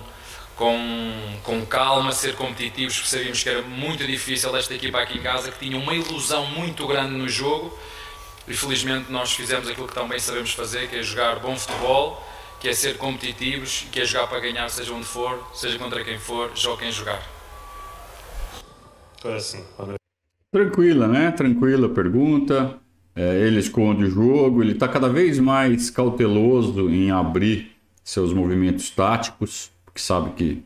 com, 0.56 1.40
com 1.42 1.66
calma, 1.66 2.12
ser 2.12 2.36
competitivos, 2.36 2.96
porque 2.96 3.10
sabíamos 3.10 3.42
que 3.42 3.50
era 3.50 3.64
muito 3.64 4.06
difícil 4.06 4.56
esta 4.56 4.76
equipa 4.76 5.02
aqui 5.02 5.18
em 5.18 5.22
casa, 5.22 5.50
que 5.50 5.58
tinha 5.58 5.76
uma 5.76 5.94
ilusão 5.96 6.46
muito 6.46 6.86
grande 6.86 7.16
no 7.16 7.28
jogo 7.28 7.76
e 8.48 8.54
felizmente 8.54 9.12
nós 9.12 9.32
fizemos 9.32 9.68
aquilo 9.68 9.88
que 9.88 9.94
também 9.96 10.20
sabemos 10.20 10.52
fazer, 10.54 10.88
que 10.88 10.98
é 10.98 11.04
jogar 11.04 11.40
bom 11.40 11.56
futebol, 11.58 12.22
que 12.60 12.70
é 12.70 12.74
ser 12.74 12.98
competitivos, 12.98 13.88
que 13.92 14.02
é 14.02 14.06
jogar 14.06 14.28
para 14.28 14.40
ganhar, 14.40 14.70
seja 14.70 14.94
onde 14.94 15.06
for, 15.06 15.50
seja 15.54 15.80
contra 15.80 16.04
quem 16.04 16.20
for, 16.20 16.52
joga 16.54 16.82
quem 16.84 16.92
jogar. 16.92 17.22
Agora 19.20 19.40
sim. 19.40 19.66
Tranquila, 20.52 21.08
né? 21.08 21.32
Tranquila 21.32 21.90
pergunta. 21.90 22.81
É, 23.16 23.46
ele 23.46 23.60
esconde 23.60 24.06
o 24.06 24.10
jogo, 24.10 24.64
ele 24.64 24.72
está 24.72 24.88
cada 24.88 25.10
vez 25.10 25.38
mais 25.38 25.90
cauteloso 25.90 26.90
em 26.90 27.12
abrir 27.12 27.72
seus 28.04 28.34
movimentos 28.34 28.90
táticos 28.90 29.70
porque 29.92 30.02
sabe 30.02 30.32
que 30.32 30.64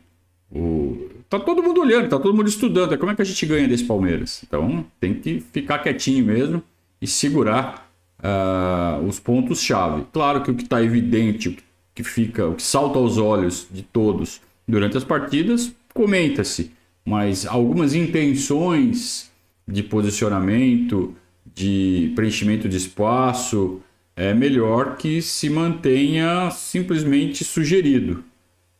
o... 0.50 1.08
tá 1.28 1.40
todo 1.40 1.62
mundo 1.62 1.80
olhando, 1.80 2.08
tá 2.08 2.18
todo 2.18 2.34
mundo 2.34 2.48
estudando. 2.48 2.94
É 2.94 2.96
como 2.96 3.10
é 3.10 3.16
que 3.16 3.22
a 3.22 3.24
gente 3.24 3.44
ganha 3.44 3.66
desse 3.66 3.84
Palmeiras? 3.84 4.42
Então 4.46 4.86
tem 5.00 5.14
que 5.14 5.40
ficar 5.52 5.80
quietinho 5.80 6.24
mesmo 6.24 6.62
e 7.02 7.06
segurar 7.06 7.90
uh, 8.20 9.04
os 9.04 9.18
pontos-chave. 9.18 10.04
Claro 10.12 10.42
que 10.42 10.50
o 10.50 10.54
que 10.54 10.62
está 10.62 10.82
evidente, 10.82 11.48
o 11.48 11.56
que 11.94 12.04
fica, 12.04 12.46
o 12.46 12.54
que 12.54 12.62
salta 12.62 12.98
aos 12.98 13.18
olhos 13.18 13.66
de 13.70 13.82
todos 13.82 14.40
durante 14.66 14.96
as 14.96 15.04
partidas, 15.04 15.74
comenta-se. 15.92 16.70
Mas 17.04 17.46
algumas 17.46 17.94
intenções 17.94 19.30
de 19.66 19.82
posicionamento, 19.82 21.14
de 21.56 22.12
preenchimento 22.14 22.68
de 22.68 22.76
espaço, 22.76 23.80
é 24.14 24.34
melhor 24.34 24.96
que 24.96 25.22
se 25.22 25.48
mantenha 25.48 26.50
simplesmente 26.50 27.44
sugerido. 27.44 28.22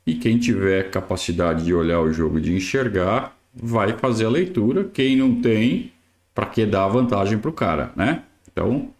E 0.07 0.15
quem 0.15 0.39
tiver 0.39 0.91
capacidade 0.91 1.65
de 1.65 1.75
olhar 1.75 2.01
o 2.01 2.13
jogo, 2.13 2.39
de 2.39 2.55
enxergar, 2.55 3.35
vai 3.53 3.95
fazer 3.95 4.27
a 4.27 4.29
leitura. 4.29 4.85
Quem 4.85 5.17
não 5.17 5.41
tem, 5.41 5.91
para 6.35 6.47
que 6.47 6.67
dar 6.67 6.87
vantagem 6.87 7.39
para 7.39 7.49
o 7.49 7.53
cara, 7.53 7.93
né? 7.97 8.23
Então, 8.53 8.91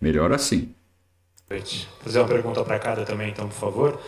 melhor 0.00 0.32
assim. 0.32 0.74
Fazer 2.02 2.18
uma 2.18 2.28
pergunta 2.28 2.64
para 2.64 2.78
cada 2.80 3.04
também, 3.04 3.30
então, 3.30 3.48
por 3.48 3.54
favor. 3.54 4.00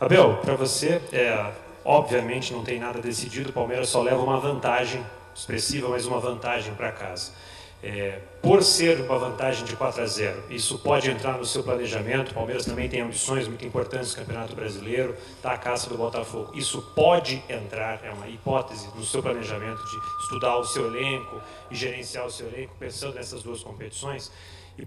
Abel, 0.00 0.38
para 0.38 0.54
você, 0.54 1.00
é, 1.12 1.52
obviamente 1.84 2.54
não 2.54 2.64
tem 2.64 2.80
nada 2.80 3.00
decidido, 3.00 3.50
o 3.50 3.52
Palmeiras 3.52 3.90
só 3.90 4.02
leva 4.02 4.22
uma 4.22 4.40
vantagem 4.40 5.04
expressiva, 5.34 5.90
mas 5.90 6.06
uma 6.06 6.18
vantagem 6.18 6.72
para 6.74 6.90
casa 6.90 7.32
é, 7.82 8.20
por 8.42 8.62
ser 8.62 9.00
uma 9.00 9.18
vantagem 9.18 9.64
de 9.64 9.74
4 9.74 10.02
a 10.02 10.06
0. 10.06 10.42
Isso 10.50 10.78
pode 10.78 11.10
entrar 11.10 11.38
no 11.38 11.44
seu 11.44 11.62
planejamento. 11.62 12.30
O 12.30 12.34
Palmeiras 12.34 12.64
também 12.64 12.88
tem 12.88 13.00
ambições 13.00 13.48
muito 13.48 13.64
importantes 13.64 14.10
no 14.10 14.20
Campeonato 14.20 14.54
Brasileiro, 14.54 15.14
está 15.36 15.52
a 15.52 15.58
caça 15.58 15.88
do 15.88 15.96
Botafogo. 15.96 16.52
Isso 16.54 16.82
pode 16.94 17.42
entrar, 17.48 18.00
é 18.04 18.10
uma 18.10 18.28
hipótese, 18.28 18.88
no 18.94 19.04
seu 19.04 19.22
planejamento 19.22 19.82
de 19.82 20.22
estudar 20.24 20.58
o 20.58 20.64
seu 20.64 20.86
elenco 20.86 21.40
e 21.70 21.74
gerenciar 21.74 22.26
o 22.26 22.30
seu 22.30 22.48
elenco, 22.48 22.74
pensando 22.78 23.14
nessas 23.14 23.42
duas 23.42 23.62
competições? 23.62 24.30
E... 24.78 24.86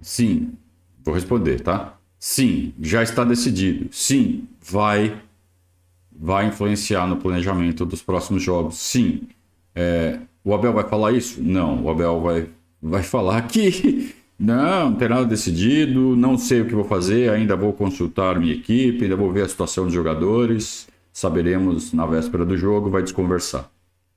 Sim, 0.00 0.54
vou 1.04 1.14
responder, 1.14 1.60
tá? 1.60 1.96
Sim, 2.18 2.74
já 2.80 3.02
está 3.02 3.24
decidido. 3.24 3.88
Sim, 3.92 4.48
vai 4.60 5.22
vai 6.18 6.46
influenciar 6.46 7.06
no 7.06 7.18
planejamento 7.18 7.84
dos 7.84 8.00
próximos 8.02 8.42
jogos. 8.42 8.76
Sim, 8.76 9.28
é, 9.74 10.18
o 10.46 10.54
Abel 10.54 10.72
vai 10.72 10.88
falar 10.88 11.10
isso? 11.10 11.42
Não, 11.42 11.82
o 11.82 11.90
Abel 11.90 12.20
vai, 12.20 12.46
vai 12.80 13.02
falar 13.02 13.42
que 13.48 14.14
não, 14.38 14.90
não 14.90 14.96
tem 14.96 15.08
nada 15.08 15.24
decidido, 15.24 16.14
não 16.14 16.38
sei 16.38 16.60
o 16.60 16.66
que 16.66 16.74
vou 16.74 16.84
fazer, 16.84 17.30
ainda 17.30 17.56
vou 17.56 17.72
consultar 17.72 18.38
minha 18.38 18.54
equipe, 18.54 19.02
ainda 19.02 19.16
vou 19.16 19.32
ver 19.32 19.42
a 19.42 19.48
situação 19.48 19.86
dos 19.86 19.92
jogadores, 19.92 20.86
saberemos 21.12 21.92
na 21.92 22.06
véspera 22.06 22.46
do 22.46 22.56
jogo, 22.56 22.88
vai 22.88 23.02
desconversar. 23.02 23.68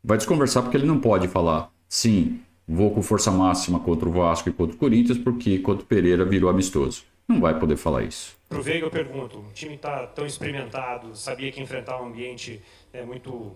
Vai 0.03 0.17
desconversar 0.17 0.61
porque 0.61 0.77
ele 0.77 0.85
não 0.85 0.99
pode 0.99 1.27
falar, 1.27 1.71
sim, 1.87 2.39
vou 2.67 2.91
com 2.91 3.01
força 3.01 3.31
máxima 3.31 3.79
contra 3.79 4.07
o 4.07 4.11
Vasco 4.11 4.49
e 4.49 4.53
contra 4.53 4.75
o 4.75 4.79
Corinthians, 4.79 5.17
porque 5.17 5.57
contra 5.57 5.83
o 5.83 5.87
Pereira 5.87 6.23
virou 6.25 6.47
amistoso. 6.51 7.05
Não 7.27 7.39
vai 7.39 7.57
poder 7.57 7.75
falar 7.75 8.03
isso. 8.03 8.37
Pro 8.47 8.61
Veiga 8.61 8.85
eu 8.85 8.91
pergunto, 8.91 9.39
o 9.39 9.51
time 9.51 9.73
está 9.73 10.05
tão 10.05 10.27
experimentado, 10.27 11.15
sabia 11.15 11.51
que 11.51 11.59
enfrentar 11.59 11.99
um 11.99 12.07
ambiente 12.07 12.61
é 12.93 13.03
muito 13.03 13.51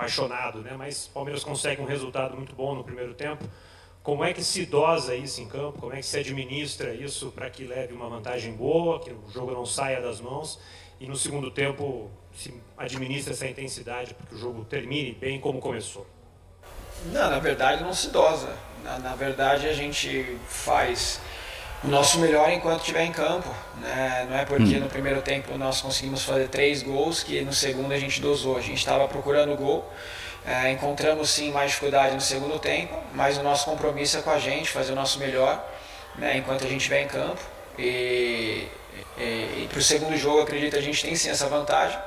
apaixonado, 0.00 0.60
né? 0.60 0.74
mas 0.76 1.06
o 1.06 1.10
Palmeiras 1.10 1.44
consegue 1.44 1.82
um 1.82 1.84
resultado 1.84 2.34
muito 2.34 2.54
bom 2.54 2.74
no 2.74 2.82
primeiro 2.82 3.12
tempo. 3.14 3.44
Como 4.02 4.24
é 4.24 4.32
que 4.32 4.42
se 4.42 4.64
dosa 4.64 5.14
isso 5.14 5.42
em 5.42 5.46
campo? 5.46 5.78
Como 5.78 5.92
é 5.92 5.96
que 5.96 6.06
se 6.06 6.18
administra 6.18 6.94
isso 6.94 7.30
para 7.32 7.50
que 7.50 7.64
leve 7.64 7.92
uma 7.92 8.08
vantagem 8.08 8.54
boa, 8.54 8.98
que 8.98 9.10
o 9.10 9.30
jogo 9.30 9.52
não 9.52 9.66
saia 9.66 10.00
das 10.00 10.20
mãos? 10.20 10.58
E 10.98 11.06
no 11.06 11.16
segundo 11.16 11.50
tempo 11.50 12.10
se 12.34 12.54
administra 12.78 13.34
essa 13.34 13.46
intensidade 13.46 14.14
para 14.14 14.26
que 14.26 14.34
o 14.34 14.38
jogo 14.38 14.64
termine 14.64 15.12
bem 15.12 15.38
como 15.38 15.60
começou? 15.60 16.06
Não, 17.06 17.30
na 17.30 17.38
verdade 17.38 17.82
não 17.82 17.92
se 17.92 18.08
dosa. 18.08 18.56
Na, 18.82 18.98
na 18.98 19.14
verdade 19.14 19.68
a 19.68 19.74
gente 19.74 20.38
faz 20.48 21.20
o 21.82 21.88
nosso 21.88 22.18
melhor 22.18 22.50
enquanto 22.50 22.80
estiver 22.80 23.04
em 23.04 23.12
campo. 23.12 23.48
Né? 23.80 24.26
Não 24.28 24.38
é 24.38 24.44
porque 24.44 24.76
hum. 24.76 24.80
no 24.80 24.88
primeiro 24.88 25.22
tempo 25.22 25.56
nós 25.56 25.80
conseguimos 25.80 26.24
fazer 26.24 26.48
três 26.48 26.82
gols 26.82 27.22
que 27.22 27.40
no 27.42 27.52
segundo 27.52 27.92
a 27.92 27.98
gente 27.98 28.20
dosou. 28.20 28.56
A 28.56 28.60
gente 28.60 28.78
estava 28.78 29.08
procurando 29.08 29.56
gol, 29.56 29.90
é, 30.46 30.70
encontramos 30.70 31.30
sim 31.30 31.50
mais 31.52 31.70
dificuldade 31.70 32.14
no 32.14 32.20
segundo 32.20 32.58
tempo, 32.58 32.94
mas 33.14 33.38
o 33.38 33.42
nosso 33.42 33.64
compromisso 33.64 34.18
é 34.18 34.22
com 34.22 34.30
a 34.30 34.38
gente, 34.38 34.70
fazer 34.70 34.92
o 34.92 34.96
nosso 34.96 35.18
melhor 35.18 35.64
né? 36.16 36.36
enquanto 36.36 36.64
a 36.64 36.68
gente 36.68 36.78
estiver 36.78 37.02
em 37.02 37.08
campo. 37.08 37.40
E, 37.78 38.68
e, 39.16 39.22
e 39.22 39.68
para 39.70 39.78
o 39.78 39.82
segundo 39.82 40.16
jogo, 40.16 40.42
acredito, 40.42 40.76
a 40.76 40.80
gente 40.80 41.02
tem 41.02 41.14
sim 41.14 41.30
essa 41.30 41.46
vantagem. 41.46 41.98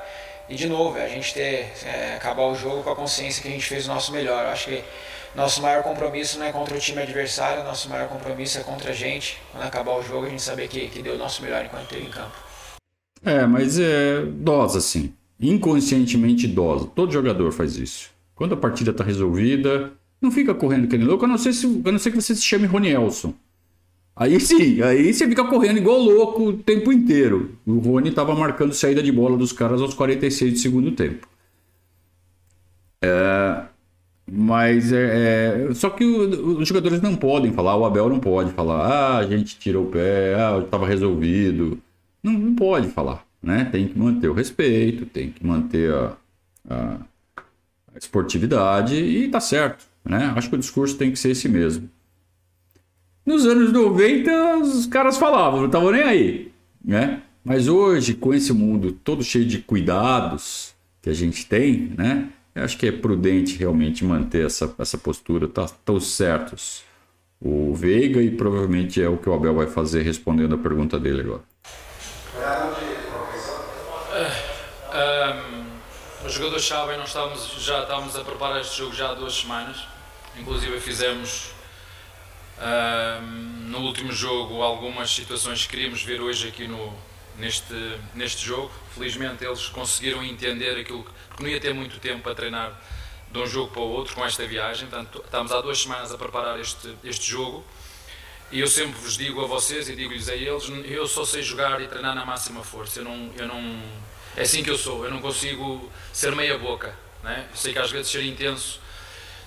E 0.48 0.54
de 0.54 0.68
novo, 0.68 0.98
a 0.98 1.08
gente 1.08 1.32
ter, 1.32 1.72
é, 1.84 2.14
acabar 2.16 2.42
o 2.42 2.54
jogo 2.54 2.82
com 2.82 2.90
a 2.90 2.96
consciência 2.96 3.42
que 3.42 3.48
a 3.48 3.50
gente 3.50 3.64
fez 3.64 3.86
o 3.86 3.88
nosso 3.88 4.12
melhor. 4.12 4.44
Eu 4.44 4.50
acho 4.50 4.66
que 4.66 4.84
nosso 5.34 5.60
maior 5.60 5.82
compromisso 5.82 6.38
não 6.38 6.46
é 6.46 6.52
contra 6.52 6.76
o 6.76 6.80
time 6.80 7.02
adversário, 7.02 7.64
nosso 7.64 7.88
maior 7.88 8.08
compromisso 8.08 8.58
é 8.58 8.62
contra 8.62 8.90
a 8.90 8.94
gente. 8.94 9.38
Quando 9.50 9.64
acabar 9.64 9.92
o 9.92 10.02
jogo, 10.02 10.26
a 10.26 10.30
gente 10.30 10.42
saber 10.42 10.68
que, 10.68 10.88
que 10.88 11.02
deu 11.02 11.14
o 11.14 11.18
nosso 11.18 11.42
melhor 11.42 11.64
enquanto 11.64 11.82
esteve 11.82 12.06
em 12.06 12.10
campo. 12.10 12.36
É, 13.24 13.46
mas 13.46 13.78
é 13.78 14.22
dosa, 14.22 14.78
assim. 14.78 15.12
Inconscientemente 15.40 16.46
dosa. 16.46 16.86
Todo 16.86 17.12
jogador 17.12 17.50
faz 17.52 17.76
isso. 17.76 18.10
Quando 18.34 18.54
a 18.54 18.56
partida 18.56 18.92
está 18.92 19.02
resolvida, 19.02 19.92
não 20.20 20.30
fica 20.30 20.54
correndo 20.54 20.86
que 20.86 20.96
nem 20.96 21.06
louco, 21.06 21.24
a 21.24 21.28
não, 21.28 21.38
ser 21.38 21.52
se, 21.52 21.66
a 21.84 21.90
não 21.92 21.98
ser 21.98 22.10
que 22.10 22.20
você 22.20 22.34
se 22.34 22.42
chame 22.42 22.66
Ronielson. 22.66 23.34
Aí 24.16 24.38
sim, 24.38 24.80
aí 24.80 25.12
você 25.12 25.26
fica 25.26 25.44
correndo 25.44 25.78
igual 25.78 25.98
louco 25.98 26.44
o 26.44 26.52
tempo 26.56 26.92
inteiro. 26.92 27.58
O 27.66 27.78
Rony 27.78 28.10
estava 28.10 28.34
marcando 28.34 28.72
saída 28.72 29.02
de 29.02 29.10
bola 29.10 29.36
dos 29.36 29.52
caras 29.52 29.80
aos 29.80 29.92
46 29.94 30.52
de 30.52 30.58
segundo 30.60 30.92
tempo. 30.92 31.26
É, 33.02 33.64
mas 34.30 34.92
é, 34.92 35.68
é 35.68 35.74
só 35.74 35.90
que 35.90 36.04
os 36.04 36.66
jogadores 36.66 37.00
não 37.02 37.14
podem 37.14 37.52
falar, 37.52 37.76
o 37.76 37.84
Abel 37.84 38.08
não 38.08 38.18
pode 38.18 38.52
falar, 38.52 38.86
ah, 38.86 39.18
a 39.18 39.26
gente 39.26 39.58
tirou 39.58 39.84
o 39.84 39.90
pé, 39.90 40.34
ah, 40.34 40.60
estava 40.64 40.86
resolvido. 40.86 41.78
Não, 42.22 42.32
não, 42.32 42.54
pode 42.54 42.88
falar, 42.88 43.24
né? 43.42 43.68
Tem 43.70 43.86
que 43.86 43.98
manter 43.98 44.28
o 44.28 44.32
respeito, 44.32 45.04
tem 45.04 45.30
que 45.30 45.46
manter 45.46 45.92
a, 45.92 46.16
a, 46.70 46.96
a 47.94 47.98
esportividade 47.98 48.96
e 48.96 49.28
tá 49.28 49.40
certo, 49.40 49.84
né? 50.02 50.32
Acho 50.34 50.48
que 50.48 50.54
o 50.54 50.58
discurso 50.58 50.96
tem 50.96 51.10
que 51.10 51.18
ser 51.18 51.30
esse 51.30 51.48
mesmo. 51.48 51.90
Nos 53.26 53.46
anos 53.46 53.72
90, 53.72 54.56
os 54.58 54.86
caras 54.86 55.18
falavam, 55.18 55.60
não 55.60 55.66
estavam 55.66 55.90
nem 55.90 56.02
aí, 56.02 56.52
né? 56.82 57.22
Mas 57.44 57.68
hoje, 57.68 58.14
com 58.14 58.32
esse 58.32 58.54
mundo 58.54 58.92
todo 58.92 59.22
cheio 59.22 59.44
de 59.44 59.58
cuidados 59.58 60.74
que 61.02 61.10
a 61.10 61.14
gente 61.14 61.44
tem, 61.46 61.92
né? 61.96 62.30
Eu 62.54 62.64
acho 62.64 62.78
que 62.78 62.86
é 62.86 62.92
prudente 62.92 63.56
realmente 63.56 64.04
manter 64.04 64.46
essa, 64.46 64.72
essa 64.78 64.96
postura. 64.96 65.48
Tá, 65.48 65.64
estão 65.64 65.98
certos 65.98 66.84
o 67.40 67.74
Veiga 67.74 68.22
e 68.22 68.30
provavelmente 68.30 69.02
é 69.02 69.08
o 69.08 69.18
que 69.18 69.28
o 69.28 69.34
Abel 69.34 69.54
vai 69.54 69.66
fazer 69.66 70.02
respondendo 70.02 70.54
a 70.54 70.58
pergunta 70.58 70.98
dele 70.98 71.20
agora. 71.20 71.42
Um, 74.94 76.26
os 76.26 76.32
jogadores 76.32 76.64
sabem, 76.64 76.96
nós 76.96 77.08
estávamos, 77.08 77.56
já 77.58 77.82
estávamos 77.82 78.16
a 78.16 78.24
preparar 78.24 78.60
este 78.60 78.78
jogo 78.78 78.94
já 78.94 79.10
há 79.10 79.14
duas 79.14 79.34
semanas. 79.34 79.84
Inclusive 80.38 80.80
fizemos 80.80 81.50
um, 82.58 83.70
no 83.70 83.80
último 83.80 84.12
jogo 84.12 84.62
algumas 84.62 85.10
situações 85.10 85.64
que 85.64 85.70
queríamos 85.70 86.02
ver 86.02 86.20
hoje 86.20 86.48
aqui 86.48 86.68
no, 86.68 86.94
neste, 87.38 87.74
neste 88.14 88.44
jogo. 88.44 88.70
Felizmente 88.94 89.44
eles 89.44 89.66
conseguiram 89.68 90.22
entender 90.22 90.78
aquilo 90.78 91.04
que 91.36 91.42
não 91.42 91.48
ia 91.48 91.60
ter 91.60 91.74
muito 91.74 91.98
tempo 91.98 92.22
para 92.22 92.34
treinar 92.34 92.80
de 93.30 93.38
um 93.38 93.46
jogo 93.46 93.72
para 93.72 93.82
o 93.82 93.88
outro 93.88 94.14
com 94.14 94.24
esta 94.24 94.46
viagem. 94.46 94.88
Portanto, 94.88 95.22
estamos 95.24 95.52
há 95.52 95.60
duas 95.60 95.80
semanas 95.80 96.12
a 96.12 96.18
preparar 96.18 96.58
este, 96.60 96.94
este 97.02 97.30
jogo 97.30 97.64
e 98.54 98.60
eu 98.60 98.68
sempre 98.68 99.00
vos 99.00 99.16
digo 99.16 99.42
a 99.42 99.46
vocês 99.46 99.88
e 99.88 99.96
digo-lhes 99.96 100.28
a 100.28 100.34
eles: 100.34 100.64
eu 100.84 101.06
só 101.08 101.24
sei 101.24 101.42
jogar 101.42 101.80
e 101.80 101.88
treinar 101.88 102.14
na 102.14 102.24
máxima 102.24 102.62
força. 102.62 103.00
Eu 103.00 103.04
não, 103.04 103.32
eu 103.36 103.48
não, 103.48 103.82
é 104.36 104.42
assim 104.42 104.62
que 104.62 104.70
eu 104.70 104.78
sou. 104.78 105.04
Eu 105.04 105.10
não 105.10 105.20
consigo 105.20 105.90
ser 106.12 106.34
meia 106.36 106.56
boca. 106.56 106.94
Né? 107.22 107.48
Sei 107.54 107.72
que 107.72 107.78
às 107.78 107.90
vezes 107.90 108.12
ser 108.12 108.22
intenso, 108.22 108.78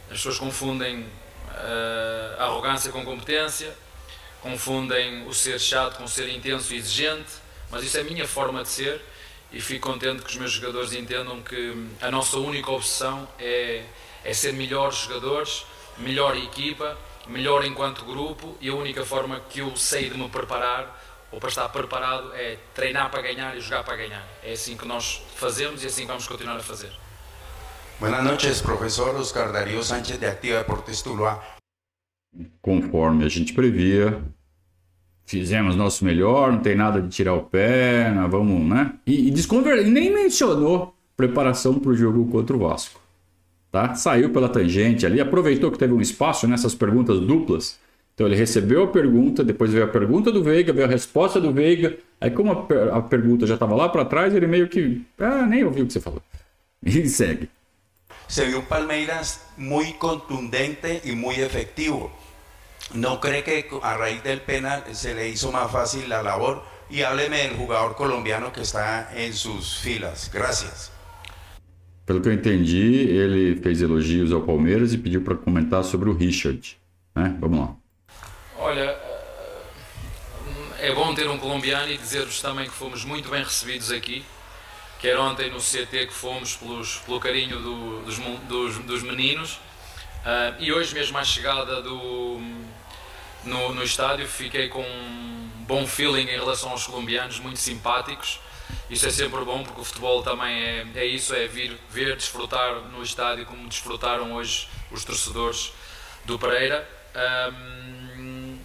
as 0.09 0.17
pessoas 0.17 0.37
confundem 0.37 1.01
uh, 1.01 2.41
arrogância 2.41 2.91
com 2.91 3.05
competência, 3.05 3.73
confundem 4.41 5.25
o 5.27 5.33
ser 5.33 5.59
chato 5.59 5.97
com 5.97 6.07
ser 6.07 6.27
intenso 6.29 6.73
e 6.73 6.77
exigente, 6.77 7.31
mas 7.71 7.83
isso 7.83 7.97
é 7.97 8.01
a 8.01 8.03
minha 8.03 8.27
forma 8.27 8.63
de 8.63 8.69
ser 8.69 9.01
e 9.51 9.61
fico 9.61 9.89
contente 9.91 10.23
que 10.23 10.29
os 10.29 10.35
meus 10.37 10.51
jogadores 10.51 10.93
entendam 10.93 11.41
que 11.41 11.87
a 12.01 12.11
nossa 12.11 12.37
única 12.37 12.71
obsessão 12.71 13.27
é, 13.39 13.83
é 14.23 14.33
ser 14.33 14.53
melhores 14.53 14.97
jogadores, 14.97 15.65
melhor 15.97 16.35
equipa, 16.35 16.97
melhor 17.27 17.63
enquanto 17.65 18.05
grupo 18.05 18.57
e 18.59 18.69
a 18.69 18.75
única 18.75 19.05
forma 19.05 19.39
que 19.49 19.59
eu 19.59 19.75
sei 19.75 20.09
de 20.09 20.17
me 20.17 20.29
preparar 20.29 21.03
ou 21.31 21.39
para 21.39 21.49
estar 21.49 21.67
preparado 21.69 22.33
é 22.33 22.57
treinar 22.73 23.09
para 23.09 23.21
ganhar 23.21 23.55
e 23.55 23.61
jogar 23.61 23.83
para 23.83 23.97
ganhar. 23.97 24.25
É 24.43 24.53
assim 24.53 24.77
que 24.77 24.87
nós 24.87 25.21
fazemos 25.35 25.83
e 25.83 25.85
é 25.85 25.89
assim 25.89 26.01
que 26.01 26.07
vamos 26.07 26.27
continuar 26.27 26.57
a 26.57 26.63
fazer. 26.63 26.91
Buenas 27.99 28.23
noches, 28.23 28.61
professor 28.61 29.15
Oscar 29.15 29.51
Darío 29.51 29.83
Sánchez 29.83 30.19
de 30.19 30.25
Activa 30.25 30.59
Deportes 30.59 31.01
Tuluá. 31.01 31.43
Conforme 32.61 33.25
a 33.25 33.29
gente 33.29 33.53
previa, 33.53 34.21
fizemos 35.27 35.75
nosso 35.75 36.05
melhor, 36.05 36.53
não 36.53 36.59
tem 36.59 36.75
nada 36.75 37.01
de 37.01 37.09
tirar 37.09 37.33
o 37.33 37.43
pé, 37.43 38.11
nós 38.11 38.31
vamos, 38.31 38.67
né? 38.67 38.93
E, 39.05 39.27
e, 39.27 39.31
desconver... 39.31 39.85
nem 39.85 40.11
mencionou 40.11 40.95
preparação 41.17 41.77
para 41.77 41.91
o 41.91 41.95
jogo 41.95 42.25
contra 42.31 42.55
o 42.55 42.59
Vasco. 42.59 42.99
Tá? 43.69 43.93
Saiu 43.93 44.29
pela 44.31 44.47
tangente 44.47 45.05
ali, 45.05 45.19
aproveitou 45.19 45.69
que 45.69 45.77
teve 45.77 45.93
um 45.93 45.99
espaço 45.99 46.47
nessas 46.47 46.73
perguntas 46.73 47.19
duplas. 47.19 47.77
Então 48.15 48.25
ele 48.25 48.37
recebeu 48.37 48.83
a 48.83 48.87
pergunta, 48.87 49.43
depois 49.43 49.71
veio 49.71 49.83
a 49.83 49.89
pergunta 49.89 50.31
do 50.31 50.41
Veiga, 50.41 50.71
veio 50.71 50.87
a 50.87 50.89
resposta 50.89 51.41
do 51.41 51.51
Veiga. 51.51 51.97
Aí, 52.19 52.31
como 52.31 52.51
a, 52.51 52.63
per... 52.63 52.89
a 52.89 53.01
pergunta 53.01 53.45
já 53.45 53.55
estava 53.55 53.75
lá 53.75 53.89
para 53.89 54.05
trás, 54.05 54.33
ele 54.33 54.47
meio 54.47 54.67
que. 54.69 55.05
Ah, 55.19 55.45
nem 55.45 55.63
ouviu 55.63 55.83
o 55.83 55.87
que 55.87 55.93
você 55.93 55.99
falou. 55.99 56.21
E 56.83 57.07
segue. 57.09 57.49
Se 58.27 58.45
viu 58.45 58.61
Palmeiras 58.63 59.41
muito 59.57 59.97
contundente 59.97 61.01
e 61.03 61.11
muito 61.13 61.41
efetivo. 61.41 62.11
¿No 62.93 63.19
cree 63.19 63.43
que 63.43 63.67
a 63.81 63.97
raíz 63.97 64.23
del 64.23 64.41
penal 64.41 64.83
se 64.93 65.13
le 65.13 65.29
hizo 65.29 65.51
más 65.51 65.71
fácil 65.71 66.07
la 66.07 66.21
labor? 66.21 66.63
Y 66.89 67.01
hábleme 67.01 67.39
del 67.39 67.57
jugador 67.57 67.95
colombiano 67.95 68.53
que 68.53 68.61
está 68.61 69.09
en 69.13 69.33
sus 69.33 69.77
filas. 69.77 70.31
Gracias. 70.33 70.91
Pelo 72.05 72.21
que 72.21 72.29
eu 72.29 72.33
entendi, 72.33 73.09
ele 73.09 73.57
fez 73.61 73.81
elogios 73.81 74.31
ao 74.31 74.41
Palmeiras 74.41 74.93
e 74.93 74.97
pediu 74.97 75.21
para 75.21 75.35
comentar 75.35 75.83
sobre 75.83 76.09
o 76.09 76.13
Richard. 76.13 76.77
Né? 77.13 77.35
Vamos 77.41 77.59
lá. 77.59 77.75
Olha, 78.57 78.97
é 80.79 80.93
bom 80.93 81.13
ter 81.13 81.27
um 81.29 81.37
colombiano 81.37 81.91
e 81.91 81.97
dizer-vos 81.97 82.41
também 82.41 82.65
que 82.65 82.73
fomos 82.73 83.03
muito 83.03 83.29
bem 83.29 83.43
recebidos 83.43 83.91
aqui. 83.91 84.23
Quer 84.99 85.17
ontem 85.17 85.51
no 85.51 85.59
CT 85.59 86.07
que 86.07 86.13
fomos 86.13 86.55
pelos, 86.55 86.97
pelo 87.05 87.19
carinho 87.19 87.59
do, 87.59 87.99
dos, 88.03 88.17
dos, 88.47 88.77
dos, 88.79 89.03
meninos. 89.03 89.59
Uh, 90.27 90.53
e 90.59 90.73
hoje 90.73 90.93
mesmo 90.93 91.17
à 91.17 91.23
chegada 91.23 91.81
do, 91.81 92.37
no, 93.45 93.73
no 93.73 93.81
estádio, 93.81 94.27
fiquei 94.27 94.67
com 94.67 94.81
um 94.81 95.49
bom 95.59 95.87
feeling 95.87 96.23
em 96.23 96.37
relação 96.37 96.71
aos 96.71 96.85
colombianos, 96.85 97.39
muito 97.39 97.59
simpáticos. 97.59 98.41
Isso 98.89 99.07
é 99.07 99.09
sempre 99.09 99.39
bom 99.45 99.63
porque 99.63 99.79
o 99.79 99.85
futebol 99.85 100.21
também 100.21 100.53
é, 100.53 100.85
é 100.95 101.05
isso, 101.05 101.33
é 101.33 101.47
vir 101.47 101.79
ver, 101.89 102.17
desfrutar 102.17 102.75
no 102.91 103.01
estádio 103.01 103.45
como 103.45 103.69
desfrutaram 103.69 104.33
hoje 104.33 104.67
os 104.91 105.05
torcedores 105.05 105.71
do 106.25 106.37
Pereira. 106.37 106.85
Um, 107.53 108.59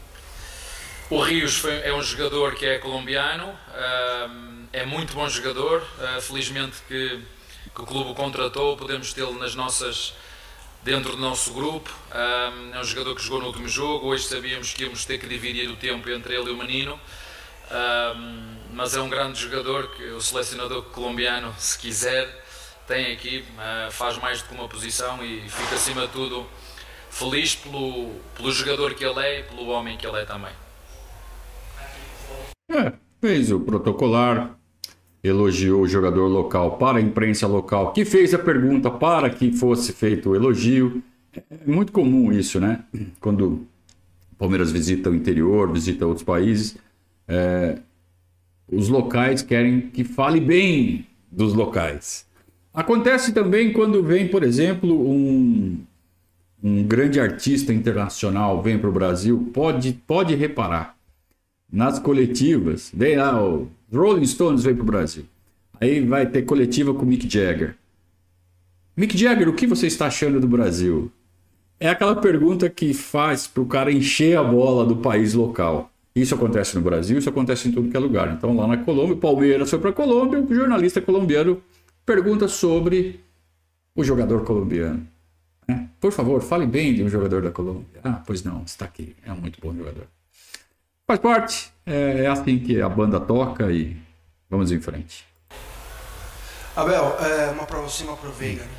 o 1.10 1.20
Rios 1.22 1.58
foi, 1.58 1.80
é 1.82 1.94
um 1.94 2.02
jogador 2.02 2.56
que 2.56 2.66
é 2.66 2.78
colombiano, 2.78 3.46
um, 3.46 4.66
é 4.72 4.84
muito 4.84 5.14
bom 5.14 5.28
jogador. 5.28 5.80
Uh, 5.80 6.20
felizmente 6.20 6.78
que, 6.88 7.20
que 7.72 7.80
o 7.82 7.86
clube 7.86 8.10
o 8.10 8.14
contratou, 8.14 8.76
podemos 8.76 9.12
tê-lo 9.12 9.38
nas 9.38 9.54
nossas 9.54 10.12
dentro 10.82 11.12
do 11.12 11.18
nosso 11.18 11.52
grupo. 11.52 11.90
Um, 12.14 12.74
é 12.74 12.80
um 12.80 12.84
jogador 12.84 13.14
que 13.14 13.22
jogou 13.22 13.40
no 13.40 13.46
último 13.46 13.68
jogo. 13.68 14.08
Hoje 14.08 14.24
sabíamos 14.24 14.72
que 14.72 14.84
íamos 14.84 15.04
ter 15.04 15.18
que 15.18 15.26
dividir 15.26 15.68
o 15.70 15.76
tempo 15.76 16.08
entre 16.10 16.34
ele 16.34 16.50
e 16.50 16.52
o 16.52 16.56
menino. 16.56 16.98
Um, 17.70 18.56
mas 18.74 18.94
é 18.96 19.00
um 19.00 19.08
grande 19.08 19.40
jogador 19.40 19.88
que 19.88 20.04
o 20.10 20.20
selecionador 20.20 20.82
colombiano, 20.84 21.54
se 21.58 21.78
quiser, 21.78 22.44
tem 22.86 23.12
aqui, 23.12 23.44
uh, 23.54 23.90
faz 23.90 24.18
mais 24.18 24.42
do 24.42 24.48
que 24.48 24.54
uma 24.54 24.68
posição 24.68 25.24
e 25.24 25.48
fica 25.48 25.74
acima 25.74 26.06
de 26.06 26.12
tudo 26.12 26.46
feliz 27.10 27.54
pelo, 27.54 28.10
pelo 28.34 28.50
jogador 28.50 28.94
que 28.94 29.04
ele 29.04 29.20
é 29.20 29.40
e 29.40 29.42
pelo 29.42 29.68
homem 29.68 29.96
que 29.96 30.06
ele 30.06 30.18
é 30.18 30.24
também. 30.24 30.52
É, 32.70 32.92
fez 33.20 33.52
o 33.52 33.60
protocolar, 33.60 34.56
elogiou 35.22 35.82
o 35.82 35.88
jogador 35.88 36.26
local 36.26 36.76
para 36.78 36.98
a 36.98 37.00
imprensa 37.00 37.46
local, 37.46 37.92
que 37.92 38.04
fez 38.04 38.34
a 38.34 38.38
pergunta 38.38 38.90
para 38.90 39.30
que 39.30 39.52
fosse 39.52 39.92
feito 39.92 40.30
o 40.30 40.36
elogio. 40.36 41.02
É 41.34 41.70
muito 41.70 41.92
comum 41.92 42.32
isso, 42.32 42.58
né? 42.58 42.84
Quando 43.20 43.46
o 43.46 43.66
Palmeiras 44.36 44.72
visita 44.72 45.08
o 45.08 45.14
interior, 45.14 45.72
visita 45.72 46.06
outros 46.06 46.24
países, 46.24 46.76
é, 47.28 47.78
os 48.70 48.88
locais 48.88 49.42
querem 49.42 49.82
que 49.82 50.02
fale 50.02 50.40
bem 50.40 51.06
dos 51.30 51.54
locais. 51.54 52.26
Acontece 52.74 53.32
também 53.32 53.72
quando 53.72 54.02
vem, 54.02 54.28
por 54.28 54.42
exemplo, 54.42 55.08
um, 55.08 55.78
um 56.62 56.82
grande 56.82 57.20
artista 57.20 57.72
internacional 57.72 58.62
vem 58.62 58.78
para 58.78 58.88
o 58.88 58.92
Brasil, 58.92 59.50
pode, 59.52 59.92
pode 60.06 60.34
reparar. 60.34 60.96
Nas 61.72 61.98
coletivas, 61.98 62.90
vem 62.92 63.16
lá 63.16 63.42
o 63.42 63.66
Rolling 63.90 64.26
Stones 64.26 64.62
veio 64.62 64.76
para 64.76 64.82
o 64.82 64.86
Brasil. 64.86 65.24
Aí 65.80 66.04
vai 66.04 66.26
ter 66.26 66.42
coletiva 66.42 66.92
com 66.92 67.06
Mick 67.06 67.26
Jagger. 67.26 67.76
Mick 68.94 69.16
Jagger, 69.16 69.48
o 69.48 69.54
que 69.54 69.66
você 69.66 69.86
está 69.86 70.06
achando 70.06 70.38
do 70.38 70.46
Brasil? 70.46 71.10
É 71.80 71.88
aquela 71.88 72.14
pergunta 72.14 72.68
que 72.68 72.92
faz 72.92 73.46
para 73.46 73.62
o 73.62 73.66
cara 73.66 73.90
encher 73.90 74.36
a 74.36 74.44
bola 74.44 74.84
do 74.84 74.96
país 74.96 75.32
local. 75.32 75.90
Isso 76.14 76.34
acontece 76.34 76.74
no 76.74 76.82
Brasil, 76.82 77.16
isso 77.16 77.30
acontece 77.30 77.68
em 77.68 77.72
tudo 77.72 77.88
que 77.88 77.96
é 77.96 78.00
lugar. 78.00 78.30
Então, 78.34 78.54
lá 78.54 78.66
na 78.66 78.76
Colômbia, 78.76 79.14
o 79.14 79.18
Palmeiras 79.18 79.70
foi 79.70 79.78
para 79.78 79.90
a 79.90 79.94
Colômbia, 79.94 80.42
o 80.42 80.54
jornalista 80.54 81.00
colombiano 81.00 81.62
pergunta 82.04 82.48
sobre 82.48 83.18
o 83.96 84.04
jogador 84.04 84.44
colombiano. 84.44 85.06
É, 85.66 85.84
por 85.98 86.12
favor, 86.12 86.42
fale 86.42 86.66
bem 86.66 86.94
de 86.94 87.02
um 87.02 87.08
jogador 87.08 87.40
da 87.40 87.50
Colômbia. 87.50 88.00
Ah, 88.04 88.22
pois 88.26 88.44
não, 88.44 88.62
está 88.62 88.84
aqui, 88.84 89.16
é 89.24 89.32
um 89.32 89.36
muito 89.36 89.58
bom 89.58 89.74
jogador. 89.74 90.06
Faz 91.12 91.20
parte. 91.20 91.70
É, 91.84 92.24
é 92.24 92.26
assim 92.26 92.58
que 92.58 92.80
a 92.80 92.88
banda 92.88 93.20
toca 93.20 93.70
e 93.70 94.00
vamos 94.48 94.72
em 94.72 94.80
frente. 94.80 95.26
Abel, 96.74 97.18
é, 97.20 97.50
uma 97.50 97.66
para 97.66 97.80
você 97.80 98.02
uma 98.04 98.16
para 98.16 98.30
o 98.30 98.32
Veiga. 98.32 98.62
Né? 98.62 98.70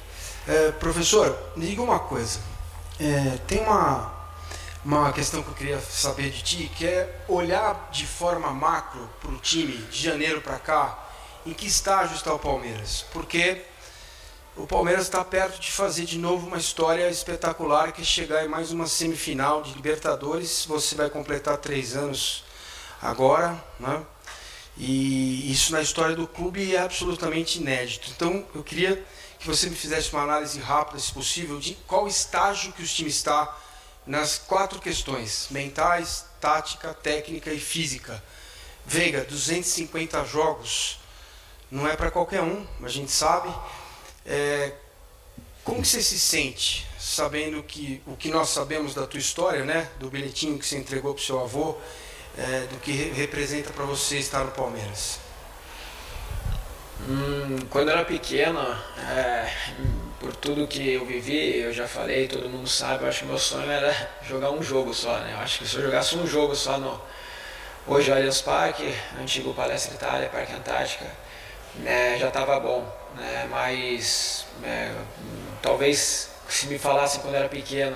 É, 0.47 0.71
professor, 0.71 1.37
me 1.55 1.67
diga 1.67 1.83
uma 1.83 1.99
coisa. 1.99 2.39
É, 2.99 3.37
tem 3.45 3.59
uma, 3.59 4.11
uma 4.83 5.13
questão 5.13 5.43
que 5.43 5.49
eu 5.49 5.53
queria 5.53 5.79
saber 5.79 6.31
de 6.31 6.41
ti, 6.41 6.71
que 6.75 6.87
é 6.87 7.23
olhar 7.27 7.89
de 7.91 8.07
forma 8.07 8.49
macro 8.51 9.07
para 9.21 9.29
o 9.29 9.37
time 9.37 9.77
de 9.91 10.01
janeiro 10.01 10.41
para 10.41 10.57
cá, 10.57 11.07
em 11.45 11.53
que 11.53 11.67
estágio 11.67 12.15
está 12.15 12.33
o 12.33 12.39
Palmeiras? 12.39 13.05
Porque 13.13 13.61
o 14.55 14.67
Palmeiras 14.67 15.05
está 15.05 15.23
perto 15.23 15.59
de 15.59 15.71
fazer 15.71 16.05
de 16.05 16.19
novo 16.19 16.45
uma 16.45 16.57
história 16.57 17.09
espetacular 17.09 17.91
que 17.91 18.01
é 18.01 18.05
chegar 18.05 18.45
em 18.45 18.47
mais 18.47 18.71
uma 18.71 18.85
semifinal 18.85 19.63
de 19.63 19.73
Libertadores. 19.73 20.65
Você 20.67 20.93
vai 20.93 21.09
completar 21.09 21.57
três 21.57 21.95
anos 21.95 22.43
agora, 23.01 23.61
né? 23.79 24.05
E 24.77 25.51
isso 25.51 25.71
na 25.71 25.81
história 25.81 26.15
do 26.15 26.27
clube 26.27 26.75
é 26.75 26.79
absolutamente 26.79 27.59
inédito. 27.59 28.11
Então 28.15 28.45
eu 28.53 28.63
queria 28.63 29.03
que 29.39 29.47
você 29.47 29.67
me 29.69 29.75
fizesse 29.75 30.13
uma 30.13 30.21
análise 30.21 30.59
rápida, 30.59 30.99
se 30.99 31.11
possível, 31.11 31.59
de 31.59 31.73
qual 31.87 32.07
estágio 32.07 32.73
que 32.73 32.83
o 32.83 32.87
time 32.87 33.09
está 33.09 33.57
nas 34.05 34.37
quatro 34.37 34.79
questões: 34.79 35.47
mentais, 35.49 36.25
tática, 36.39 36.93
técnica 36.93 37.51
e 37.51 37.59
física. 37.59 38.23
Veiga, 38.85 39.23
250 39.23 40.23
jogos 40.25 40.99
não 41.71 41.87
é 41.87 41.95
para 41.95 42.11
qualquer 42.11 42.41
um, 42.41 42.67
a 42.83 42.87
gente 42.87 43.11
sabe. 43.11 43.51
É, 44.25 44.71
como 45.63 45.81
que 45.81 45.87
você 45.87 46.01
se 46.01 46.19
sente 46.19 46.87
sabendo 46.99 47.61
que 47.63 48.01
o 48.07 48.15
que 48.15 48.29
nós 48.29 48.49
sabemos 48.49 48.93
da 48.93 49.05
tua 49.05 49.19
história, 49.19 49.65
né, 49.65 49.89
do 49.99 50.09
bilhetinho 50.09 50.57
que 50.57 50.65
você 50.65 50.77
entregou 50.77 51.13
para 51.13 51.23
seu 51.23 51.39
avô, 51.39 51.77
é, 52.37 52.61
do 52.71 52.79
que 52.79 52.91
re 52.91 53.11
representa 53.11 53.71
para 53.71 53.85
você 53.85 54.17
estar 54.17 54.43
no 54.43 54.51
Palmeiras? 54.51 55.19
Hum, 57.07 57.57
quando 57.69 57.89
eu 57.89 57.97
era 57.97 58.05
pequeno, 58.05 58.59
é, 59.09 59.51
por 60.19 60.33
tudo 60.37 60.65
que 60.65 60.93
eu 60.93 61.05
vivi, 61.05 61.57
eu 61.57 61.73
já 61.73 61.85
falei, 61.85 62.29
todo 62.29 62.49
mundo 62.49 62.69
sabe, 62.69 63.03
eu 63.03 63.09
acho 63.09 63.19
que 63.19 63.25
meu 63.25 63.37
sonho 63.37 63.69
era 63.69 64.09
jogar 64.25 64.51
um 64.51 64.63
jogo 64.63 64.93
só, 64.93 65.17
né? 65.19 65.33
Eu 65.33 65.39
acho 65.39 65.59
que 65.59 65.67
se 65.67 65.75
eu 65.75 65.81
jogasse 65.81 66.15
um 66.15 66.25
jogo 66.25 66.55
só 66.55 66.77
no 66.77 67.01
hoje 67.85 68.09
Allianz 68.11 68.41
Parque, 68.41 68.95
antigo 69.19 69.53
Palestra 69.53 69.93
Itália, 69.93 70.29
Parque 70.29 70.53
Antártica, 70.53 71.05
né, 71.75 72.17
já 72.17 72.29
estava 72.29 72.59
bom, 72.59 72.89
né? 73.15 73.47
Mas 73.49 74.45
é, 74.63 74.91
talvez 75.61 76.29
se 76.47 76.67
me 76.67 76.77
falassem 76.77 77.21
quando 77.21 77.35
era 77.35 77.49
pequeno 77.49 77.95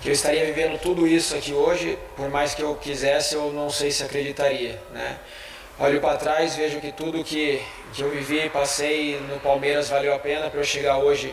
que 0.00 0.08
eu 0.08 0.12
estaria 0.12 0.44
vivendo 0.44 0.80
tudo 0.80 1.06
isso 1.06 1.34
aqui 1.36 1.52
hoje, 1.52 1.96
por 2.16 2.28
mais 2.28 2.54
que 2.54 2.62
eu 2.62 2.74
quisesse, 2.74 3.36
eu 3.36 3.52
não 3.52 3.70
sei 3.70 3.90
se 3.92 4.02
acreditaria, 4.02 4.80
né? 4.92 5.16
Olho 5.78 6.00
para 6.00 6.16
trás, 6.18 6.56
vejo 6.56 6.80
que 6.80 6.90
tudo 6.90 7.22
que, 7.22 7.62
que 7.92 8.02
eu 8.02 8.10
vivi, 8.10 8.48
passei 8.50 9.18
no 9.20 9.38
Palmeiras 9.40 9.88
valeu 9.88 10.12
a 10.12 10.18
pena 10.18 10.50
para 10.50 10.60
eu 10.60 10.64
chegar 10.64 10.98
hoje 10.98 11.32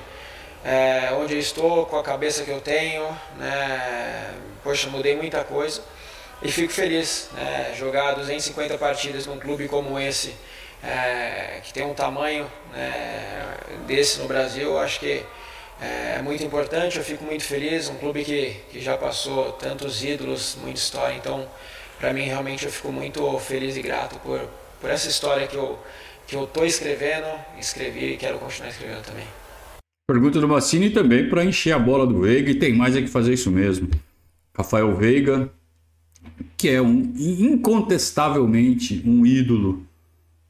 é, 0.64 1.10
onde 1.14 1.34
eu 1.34 1.40
estou, 1.40 1.86
com 1.86 1.98
a 1.98 2.04
cabeça 2.04 2.44
que 2.44 2.52
eu 2.52 2.62
tenho, 2.62 3.08
né? 3.38 4.34
Poxa, 4.64 4.88
mudei 4.90 5.16
muita 5.16 5.44
coisa 5.44 5.82
e 6.42 6.52
fico 6.52 6.72
feliz, 6.72 7.30
né? 7.34 7.74
Jogar 7.78 8.14
250 8.14 8.78
partidas 8.78 9.26
num 9.26 9.40
clube 9.40 9.68
como 9.68 10.00
esse, 10.00 10.36
é, 10.84 11.60
que 11.64 11.74
tem 11.74 11.86
um 11.86 11.94
tamanho 11.94 12.46
né, 12.74 13.58
desse 13.88 14.20
no 14.20 14.28
Brasil, 14.28 14.78
acho 14.78 15.00
que 15.00 15.24
é 15.82 16.22
muito 16.22 16.44
importante, 16.44 16.98
eu 16.98 17.04
fico 17.04 17.24
muito 17.24 17.44
feliz, 17.44 17.90
um 17.90 17.96
clube 17.96 18.24
que, 18.24 18.56
que 18.70 18.82
já 18.82 18.98
passou 18.98 19.54
tantos 19.54 20.04
ídolos, 20.04 20.58
muita 20.62 20.80
história, 20.80 21.16
então 21.16 21.48
para 22.00 22.14
mim 22.14 22.24
realmente 22.24 22.66
eu 22.66 22.72
fico 22.72 22.92
muito 22.92 23.40
feliz 23.40 23.78
e 23.78 23.82
grato 23.82 24.20
por, 24.20 24.42
por 24.82 24.90
essa 24.90 25.08
história 25.08 25.48
que 25.48 25.56
eu 25.56 25.80
que 26.30 26.36
eu 26.36 26.44
estou 26.44 26.64
escrevendo, 26.64 27.26
escrevi 27.60 28.14
e 28.14 28.18
quero 28.18 28.38
continuar 28.38 28.70
escrevendo 28.70 29.02
também. 29.02 29.26
Pergunta 30.08 30.40
do 30.40 30.48
Massini 30.48 30.92
também 30.92 31.28
para 31.28 31.44
encher 31.44 31.74
a 31.74 31.80
bola 31.80 32.06
do 32.06 32.22
Veiga 32.22 32.52
e 32.52 32.56
tem 32.56 32.76
mais 32.76 32.96
é 32.96 33.02
que 33.02 33.08
fazer 33.08 33.34
isso 33.34 33.50
mesmo. 33.50 33.90
Rafael 34.56 34.96
Veiga, 34.96 35.50
que 36.56 36.70
é 36.70 36.80
um 36.80 37.14
incontestavelmente 37.18 39.02
um 39.08 39.26
ídolo 39.26 39.84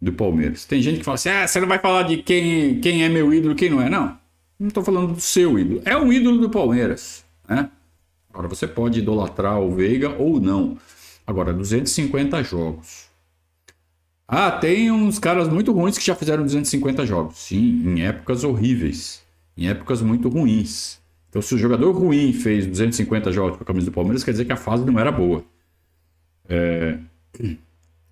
do 0.02 0.14
Palmeiras. 0.14 0.66
Tem 0.66 0.82
gente 0.82 1.00
que 1.00 1.06
fala 1.06 1.16
assim: 1.16 1.30
ah, 1.30 1.48
você 1.48 1.60
não 1.60 1.68
vai 1.68 1.80
falar 1.80 2.04
de 2.04 2.18
quem, 2.18 2.80
quem 2.80 3.04
é 3.04 3.10
meu 3.10 3.34
ídolo 3.34 3.56
quem 3.56 3.70
não 3.70 3.82
é. 3.82 3.90
Não, 3.90 4.18
não 4.60 4.68
estou 4.68 4.84
falando 4.84 5.14
do 5.14 5.22
seu 5.22 5.58
ídolo. 5.60 5.82
É 5.86 5.98
um 5.98 6.12
ídolo 6.12 6.40
do 6.40 6.50
Palmeiras. 6.50 7.24
Né? 7.48 7.70
Agora 8.32 8.48
você 8.48 8.68
pode 8.68 9.00
idolatrar 9.00 9.60
o 9.60 9.74
Veiga 9.74 10.10
ou 10.18 10.40
não. 10.40 10.78
Agora, 11.26 11.54
250 11.54 12.42
jogos. 12.44 13.08
Ah, 14.28 14.52
tem 14.52 14.92
uns 14.92 15.18
caras 15.20 15.48
muito 15.48 15.72
ruins 15.72 15.98
que 15.98 16.06
já 16.06 16.16
fizeram 16.16 16.44
250 16.44 17.06
jogos. 17.06 17.38
Sim, 17.38 17.84
em 17.86 18.02
épocas 18.04 18.44
horríveis. 18.44 19.24
Em 19.58 19.68
épocas 19.68 20.02
muito 20.02 20.30
ruins. 20.30 21.00
Então, 21.30 21.42
se 21.42 21.54
o 21.54 21.58
jogador 21.58 21.92
ruim 21.92 22.34
fez 22.34 22.66
250 22.66 23.32
jogos 23.32 23.58
com 23.58 23.64
a 23.64 23.66
camisa 23.66 23.88
do 23.88 23.92
Palmeiras, 23.92 24.24
quer 24.24 24.32
dizer 24.32 24.46
que 24.46 24.52
a 24.52 24.58
fase 24.58 24.86
não 24.86 25.00
era 25.00 25.12
boa. 25.12 25.44
É... 26.48 26.98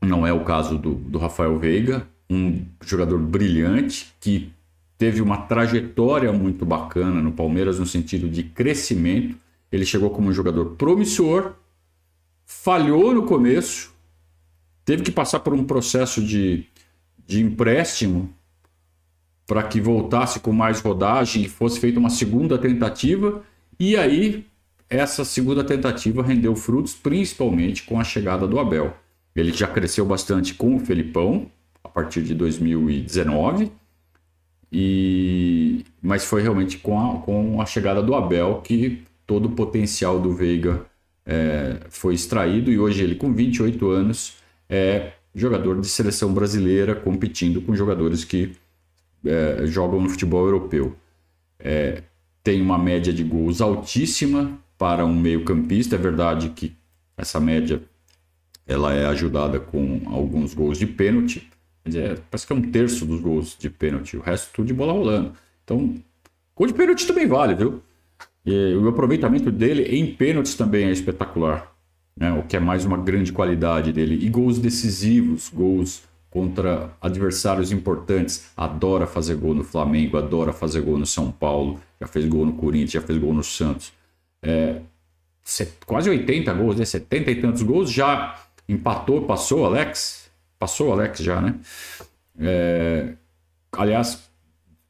Não 0.08 0.26
é 0.26 0.32
o 0.32 0.44
caso 0.46 0.78
do, 0.78 0.96
do 0.96 1.18
Rafael 1.18 1.60
Veiga, 1.60 2.08
um 2.30 2.66
jogador 2.82 3.20
brilhante 3.20 4.14
que 4.22 4.52
teve 4.98 5.22
uma 5.22 5.38
trajetória 5.38 6.32
muito 6.32 6.66
bacana 6.66 7.22
no 7.22 7.34
Palmeiras 7.34 7.78
no 7.78 7.86
sentido 7.86 8.30
de 8.30 8.42
crescimento. 8.42 9.38
Ele 9.70 9.86
chegou 9.86 10.10
como 10.10 10.30
um 10.30 10.34
jogador 10.34 10.76
promissor, 10.78 11.54
falhou 12.46 13.14
no 13.14 13.24
começo, 13.24 13.94
teve 14.86 15.04
que 15.04 15.12
passar 15.12 15.42
por 15.42 15.54
um 15.54 15.66
processo 15.66 16.24
de, 16.24 16.66
de 17.26 17.42
empréstimo 17.42 18.34
para 19.46 19.64
que 19.64 19.82
voltasse 19.82 20.40
com 20.40 20.54
mais 20.54 20.80
rodagem 20.80 21.44
e 21.44 21.50
fosse 21.50 21.80
feita 21.82 22.00
uma 22.00 22.10
segunda 22.10 22.58
tentativa. 22.58 23.44
E 23.78 23.98
aí, 23.98 24.46
essa 24.90 25.26
segunda 25.26 25.66
tentativa 25.66 26.24
rendeu 26.24 26.56
frutos, 26.56 26.94
principalmente 26.94 27.84
com 27.84 28.00
a 28.00 28.06
chegada 28.06 28.48
do 28.48 28.58
Abel. 28.58 28.96
Ele 29.38 29.54
já 29.54 29.68
cresceu 29.68 30.04
bastante 30.04 30.56
com 30.56 30.76
o 30.76 30.80
Felipão, 30.80 31.50
a 31.84 31.88
partir 31.88 32.24
de 32.24 32.34
2019, 32.34 33.72
e... 34.72 35.86
mas 36.02 36.26
foi 36.26 36.42
realmente 36.42 36.80
com 36.80 37.00
a, 37.00 37.20
com 37.22 37.62
a 37.62 37.66
chegada 37.66 38.02
do 38.02 38.16
Abel 38.16 38.62
que 38.62 39.04
todo 39.28 39.46
o 39.46 39.52
potencial 39.52 40.20
do 40.20 40.34
Veiga 40.34 40.86
é, 41.24 41.82
foi 41.90 42.16
extraído 42.16 42.72
e 42.72 42.80
hoje 42.80 43.04
ele, 43.04 43.16
com 43.16 43.32
28 43.32 43.90
anos, 43.90 44.38
é 44.68 45.12
jogador 45.36 45.80
de 45.80 45.88
seleção 45.88 46.34
brasileira 46.34 46.96
competindo 46.96 47.62
com 47.62 47.76
jogadores 47.76 48.24
que 48.24 48.56
é, 49.24 49.68
jogam 49.68 50.02
no 50.02 50.10
futebol 50.10 50.46
europeu. 50.46 50.96
É, 51.60 52.02
tem 52.44 52.62
uma 52.62 52.78
média 52.78 53.14
de 53.14 53.24
gols 53.24 53.62
altíssima 53.62 54.58
para 54.78 55.06
um 55.06 55.14
meio-campista. 55.14 55.96
É 55.96 56.00
verdade 56.00 56.50
que 56.50 56.76
essa 57.18 57.40
média 57.40 57.84
ela 58.68 58.94
é 58.94 59.06
ajudada 59.06 59.60
com 59.60 60.02
alguns 60.08 60.54
gols 60.54 60.78
de 60.78 60.86
pênalti. 60.86 61.50
Dizer, 61.86 62.20
parece 62.30 62.46
que 62.46 62.54
é 62.54 62.56
um 62.56 62.62
terço 62.62 63.06
dos 63.06 63.22
gols 63.22 63.56
de 63.58 63.70
pênalti, 63.70 64.18
o 64.18 64.22
resto 64.22 64.52
tudo 64.54 64.68
de 64.68 64.74
bola 64.74 64.92
rolando. 64.92 65.32
Então, 65.64 65.96
gol 66.56 66.68
de 66.68 66.74
pênalti 66.74 67.08
também 67.08 67.26
vale, 67.26 67.56
viu? 67.56 67.82
E 68.46 68.76
o 68.76 68.88
aproveitamento 68.88 69.52
dele 69.52 69.84
em 69.84 70.14
pênaltis 70.14 70.56
também 70.56 70.86
é 70.86 70.92
espetacular, 70.92 71.74
né? 72.16 72.32
o 72.34 72.44
que 72.44 72.58
é 72.58 72.60
mais 72.60 72.86
uma 72.86 72.98
grande 72.98 73.32
qualidade 73.32 73.92
dele. 73.94 74.26
E 74.26 74.30
gols 74.30 74.60
decisivos, 74.60 75.50
gols 75.50 76.04
contra 76.30 76.92
adversários 77.02 77.72
importantes. 77.72 78.52
Adora 78.56 79.08
fazer 79.08 79.36
gol 79.36 79.54
no 79.54 79.64
Flamengo, 79.64 80.18
adora 80.18 80.54
fazer 80.54 80.82
gol 80.82 80.98
no 80.98 81.06
São 81.06 81.32
Paulo, 81.32 81.80
já 82.00 82.08
fez 82.08 82.26
gol 82.26 82.46
no 82.46 82.54
Corinthians, 82.54 82.92
já 82.92 83.02
fez 83.02 83.18
gol 83.18 83.34
no 83.34 83.44
Santos. 83.44 83.92
É, 84.42 84.82
quase 85.86 86.10
80 86.10 86.54
gols, 86.54 86.78
né? 86.78 86.86
70 86.86 87.32
e 87.32 87.42
tantos 87.42 87.62
gols, 87.64 87.92
já 87.92 88.36
empatou, 88.68 89.24
passou 89.24 89.66
Alex? 89.66 90.30
Passou 90.60 90.92
Alex 90.92 91.20
já, 91.20 91.40
né? 91.40 91.56
É, 92.40 93.14
aliás, 93.72 94.30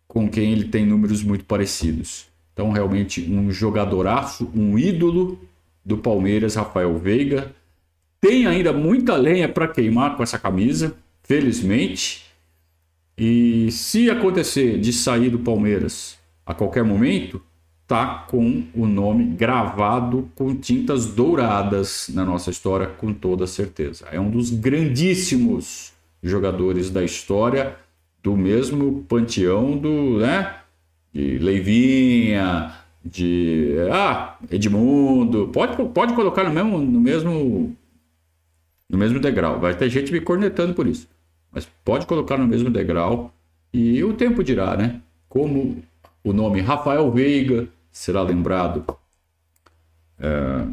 com 0.08 0.30
quem 0.30 0.52
ele 0.54 0.66
tem 0.66 0.86
números 0.86 1.22
muito 1.24 1.46
parecidos. 1.46 2.28
Então, 2.54 2.72
realmente, 2.72 3.22
um 3.22 3.52
jogadoraço, 3.52 4.52
um 4.56 4.80
ídolo 4.80 5.40
do 5.86 5.98
Palmeiras, 5.98 6.56
Rafael 6.56 6.98
Veiga. 6.98 7.54
Tem 8.20 8.48
ainda 8.48 8.74
muita 8.74 9.16
lenha 9.16 9.48
para 9.48 9.68
queimar 9.68 10.18
com 10.18 10.24
essa 10.24 10.40
camisa, 10.40 10.98
felizmente. 11.22 12.26
E 13.18 13.72
se 13.72 14.10
acontecer 14.10 14.80
de 14.80 14.92
sair 14.92 15.30
do 15.30 15.40
Palmeiras 15.40 16.18
a 16.46 16.54
qualquer 16.54 16.84
momento, 16.84 17.42
tá 17.88 18.26
com 18.28 18.64
o 18.76 18.86
nome 18.86 19.24
gravado 19.24 20.30
com 20.36 20.54
tintas 20.54 21.06
douradas 21.06 22.10
na 22.14 22.26
nossa 22.26 22.52
história, 22.52 22.88
com 22.88 23.14
toda 23.14 23.48
certeza. 23.48 24.06
É 24.12 24.20
um 24.20 24.30
dos 24.30 24.50
grandíssimos 24.50 25.94
jogadores 26.22 26.90
da 26.90 27.04
história, 27.04 27.78
do 28.22 28.36
mesmo 28.36 29.06
panteão 29.08 29.78
do, 29.78 30.18
né? 30.18 30.56
de 31.14 31.38
Leivinha, 31.38 32.74
de 33.04 33.76
ah, 33.92 34.38
Edmundo, 34.52 35.48
pode, 35.48 35.82
pode 35.90 36.14
colocar 36.14 36.44
no 36.44 36.52
mesmo, 36.52 36.78
no 36.80 37.00
mesmo 37.00 37.76
no 38.90 38.98
mesmo 38.98 39.20
degrau. 39.20 39.60
Vai 39.60 39.76
ter 39.76 39.90
gente 39.90 40.12
me 40.12 40.20
cornetando 40.20 40.74
por 40.74 40.88
isso. 40.88 41.08
Mas 41.52 41.68
pode 41.86 42.06
colocar 42.06 42.38
no 42.38 42.46
mesmo 42.46 42.70
degrau 42.70 43.34
e 43.74 44.04
o 44.04 44.14
tempo 44.14 44.44
dirá, 44.44 44.76
né? 44.76 45.02
Como 45.30 45.82
o 46.24 46.34
nome 46.34 46.62
Rafael 46.62 47.10
Veiga 47.12 47.68
será 47.98 48.22
lembrado 48.22 48.86
é, 50.20 50.68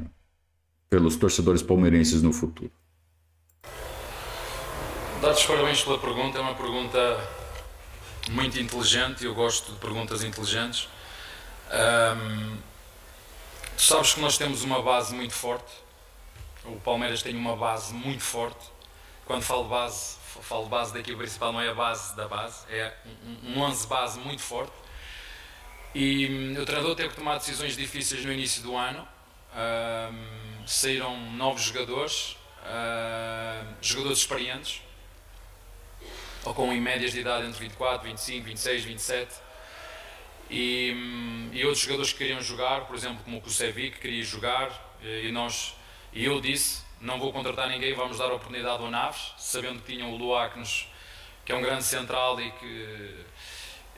pelos 0.91 1.17
torcedores 1.17 1.63
palmeirenses 1.63 2.23
no 2.23 2.35
futuro. 2.35 2.71
Dados 5.23 5.43
parabéns 5.47 5.83
pela 5.83 5.99
pergunta, 5.99 6.37
é 6.37 6.41
uma 6.43 6.55
pergunta 6.55 6.99
muito 8.31 8.61
inteligente, 8.61 9.25
eu 9.25 9.35
gosto 9.35 9.73
de 9.73 9.79
perguntas 9.79 10.23
inteligentes. 10.23 10.87
Um, 11.73 12.59
tu 13.75 13.83
sabes 13.83 14.13
que 14.13 14.21
nós 14.21 14.37
temos 14.37 14.63
uma 14.63 14.83
base 14.83 15.15
muito 15.15 15.33
forte, 15.33 15.73
o 16.67 16.77
Palmeiras 16.81 17.23
tem 17.23 17.35
uma 17.35 17.57
base 17.57 17.95
muito 17.95 18.23
forte. 18.23 18.71
Quando 19.25 19.43
falo 19.43 19.65
base, 19.65 20.17
falo 20.43 20.67
base 20.67 20.93
da 20.93 21.01
equipe 21.01 21.17
principal, 21.17 21.55
não 21.55 21.61
é 21.63 21.71
a 21.71 21.75
base 21.75 22.15
da 22.15 22.29
base, 22.29 22.67
é 22.69 22.93
um 23.43 23.63
11 23.63 23.87
base 23.87 24.19
muito 24.21 24.43
forte. 24.43 24.84
E 25.95 26.27
um, 26.29 26.61
o 26.61 26.67
treinador 26.67 26.97
teve 26.97 27.11
que 27.11 27.15
tomar 27.15 27.39
decisões 27.39 27.77
difíceis 27.77 28.25
no 28.25 28.33
início 28.33 28.63
do 28.63 28.77
ano. 28.77 29.07
Um, 29.55 30.67
saíram 30.67 31.17
novos 31.33 31.63
jogadores, 31.63 32.37
uh, 32.63 33.75
jogadores 33.81 34.19
experientes, 34.19 34.83
ou 36.45 36.53
com 36.53 36.73
em 36.73 36.81
médias 36.81 37.13
de 37.13 37.21
idade 37.21 37.47
entre 37.47 37.61
24, 37.61 38.09
25, 38.09 38.45
26, 38.45 38.85
27. 38.85 39.35
E, 40.51 41.51
e 41.53 41.65
outros 41.65 41.83
jogadores 41.83 42.13
que 42.13 42.19
queriam 42.19 42.41
jogar, 42.41 42.87
por 42.87 42.97
exemplo, 42.97 43.23
como 43.25 43.39
o 43.39 43.41
Kusevic, 43.41 43.93
que 43.93 44.01
queria 44.01 44.23
jogar, 44.25 44.97
e, 45.01 45.31
nós, 45.31 45.77
e 46.13 46.25
eu 46.25 46.41
disse, 46.41 46.83
não 47.01 47.21
vou 47.21 47.33
contratar 47.33 47.69
ninguém, 47.69 47.95
vamos 47.95 48.19
dar 48.19 48.27
oportunidade 48.27 48.83
ao 48.83 48.91
Naves, 48.91 49.33
sabendo 49.39 49.81
que 49.81 49.93
tinham 49.93 50.13
o 50.13 50.17
Luá, 50.17 50.51
que 51.45 51.53
é 51.53 51.55
um 51.55 51.63
grande 51.63 51.85
central 51.85 52.41
e 52.41 52.51
que, 52.51 53.25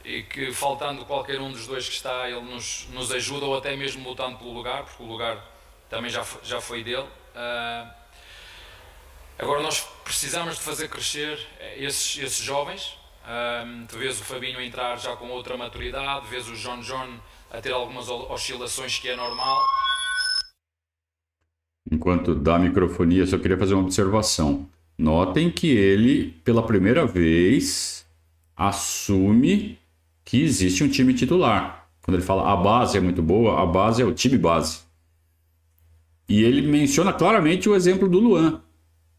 e 0.07 0.23
que 0.23 0.53
faltando 0.53 1.05
qualquer 1.05 1.40
um 1.40 1.51
dos 1.51 1.66
dois 1.66 1.88
que 1.88 1.95
está, 1.97 2.31
ele 2.31 2.40
nos, 2.40 2.88
nos 2.92 3.12
ajuda, 3.12 3.45
ou 3.45 3.59
até 3.59 3.77
mesmo 3.77 4.09
lutando 4.09 4.38
pelo 4.38 4.53
lugar, 4.53 4.85
porque 4.85 5.03
o 5.03 5.07
lugar 5.07 5.45
também 5.90 6.11
já, 6.11 6.25
já 6.42 6.61
foi 6.61 6.83
dele. 6.83 7.03
Uh, 7.35 8.07
Agora 9.38 9.62
nós 9.62 9.87
precisamos 10.03 10.55
de 10.55 10.62
fazer 10.62 10.88
crescer 10.88 11.38
esses, 11.77 12.19
esses 12.23 12.42
jovens. 12.42 12.97
Um, 13.27 13.85
tu 13.87 13.99
vês 13.99 14.19
o 14.19 14.25
Fabinho 14.25 14.61
entrar 14.61 14.97
já 14.97 15.14
com 15.14 15.29
outra 15.29 15.57
maturidade, 15.59 16.27
vês 16.29 16.49
o 16.49 16.55
John 16.55 16.81
John 16.81 17.19
a 17.51 17.61
ter 17.61 17.73
algumas 17.73 18.09
oscilações 18.09 18.99
que 18.99 19.09
é 19.09 19.16
normal. 19.16 19.62
Enquanto 21.90 22.35
dá 22.35 22.59
microfonia, 22.59 23.27
só 23.27 23.37
queria 23.37 23.59
fazer 23.59 23.75
uma 23.75 23.83
observação. 23.85 24.69
Notem 24.97 25.51
que 25.51 25.69
ele, 25.69 26.31
pela 26.42 26.64
primeira 26.64 27.05
vez, 27.05 28.07
assume 28.57 29.79
que 30.27 30.43
existe 30.43 30.83
um 30.83 30.89
time 30.89 31.15
titular. 31.15 31.89
Quando 32.03 32.17
ele 32.17 32.27
fala 32.27 32.53
a 32.53 32.57
base 32.57 32.99
é 32.99 33.01
muito 33.01 33.23
boa, 33.23 33.62
a 33.62 33.65
base 33.65 34.03
é 34.03 34.05
o 34.05 34.12
time 34.12 34.37
base. 34.37 34.81
E 36.29 36.43
ele 36.43 36.61
menciona 36.61 37.12
claramente 37.12 37.69
o 37.69 37.77
exemplo 37.77 38.09
do 38.09 38.19
Luan. 38.19 38.61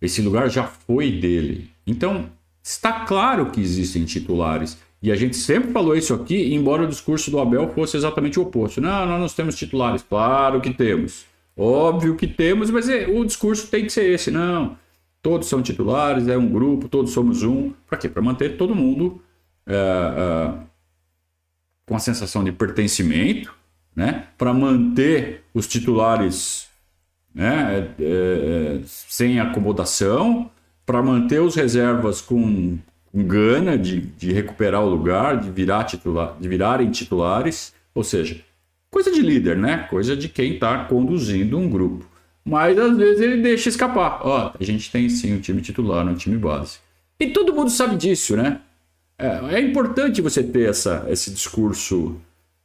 Esse 0.01 0.21
lugar 0.21 0.49
já 0.49 0.65
foi 0.65 1.09
dele. 1.09 1.71
Então, 1.87 2.29
está 2.61 3.05
claro 3.05 3.49
que 3.49 3.61
existem 3.61 4.03
titulares. 4.03 4.77
E 5.01 5.09
a 5.09 5.15
gente 5.15 5.37
sempre 5.37 5.71
falou 5.71 5.95
isso 5.95 6.13
aqui, 6.13 6.53
embora 6.53 6.83
o 6.83 6.87
discurso 6.87 7.31
do 7.31 7.39
Abel 7.39 7.69
fosse 7.69 7.95
exatamente 7.95 8.37
o 8.37 8.43
oposto. 8.43 8.81
Não, 8.81 9.05
nós 9.05 9.19
não 9.21 9.27
temos 9.29 9.55
titulares. 9.55 10.03
Claro 10.03 10.59
que 10.59 10.73
temos. 10.73 11.25
Óbvio 11.55 12.17
que 12.17 12.27
temos, 12.27 12.69
mas 12.69 12.89
é, 12.89 13.07
o 13.07 13.23
discurso 13.23 13.67
tem 13.67 13.85
que 13.85 13.91
ser 13.91 14.11
esse. 14.11 14.29
Não, 14.29 14.77
todos 15.21 15.47
são 15.47 15.61
titulares, 15.61 16.27
é 16.27 16.37
um 16.37 16.49
grupo, 16.49 16.89
todos 16.89 17.11
somos 17.11 17.43
um. 17.43 17.71
Para 17.87 17.97
quê? 17.97 18.09
Para 18.09 18.21
manter 18.21 18.57
todo 18.57 18.75
mundo 18.75 19.21
é, 19.65 20.67
com 21.87 21.95
a 21.95 21.99
sensação 21.99 22.43
de 22.43 22.51
pertencimento, 22.51 23.51
né? 23.95 24.27
para 24.37 24.53
manter 24.53 25.43
os 25.55 25.65
titulares 25.67 26.67
né? 27.37 27.87
É, 27.99 28.03
é, 28.03 28.79
sem 28.83 29.39
acomodação, 29.39 30.49
para 30.83 31.03
manter 31.03 31.39
os 31.39 31.53
reservas 31.53 32.19
com, 32.19 32.79
com 33.11 33.23
gana 33.23 33.77
de, 33.77 34.01
de 34.01 34.33
recuperar 34.33 34.83
o 34.83 34.89
lugar, 34.89 35.39
de, 35.39 35.51
virar 35.51 35.83
titular, 35.83 36.35
de 36.39 36.49
virarem 36.49 36.89
titulares, 36.89 37.73
ou 37.93 38.03
seja, 38.03 38.41
coisa 38.89 39.11
de 39.11 39.21
líder, 39.21 39.55
né? 39.55 39.85
coisa 39.87 40.15
de 40.15 40.27
quem 40.27 40.55
está 40.55 40.85
conduzindo 40.85 41.59
um 41.59 41.69
grupo. 41.69 42.09
Mas 42.43 42.77
às 42.79 42.97
vezes 42.97 43.21
ele 43.21 43.41
deixa 43.43 43.69
escapar. 43.69 44.21
Ó, 44.23 44.53
a 44.59 44.63
gente 44.63 44.89
tem 44.89 45.07
sim 45.07 45.35
um 45.35 45.39
time 45.39 45.61
titular 45.61 46.03
no 46.03 46.15
time 46.15 46.37
base. 46.37 46.79
E 47.19 47.27
todo 47.27 47.53
mundo 47.53 47.69
sabe 47.69 47.97
disso, 47.97 48.35
né? 48.35 48.61
É, 49.19 49.55
é 49.55 49.59
importante 49.59 50.21
você 50.21 50.43
ter 50.43 50.69
essa, 50.69 51.05
esse 51.09 51.31
discurso 51.31 52.17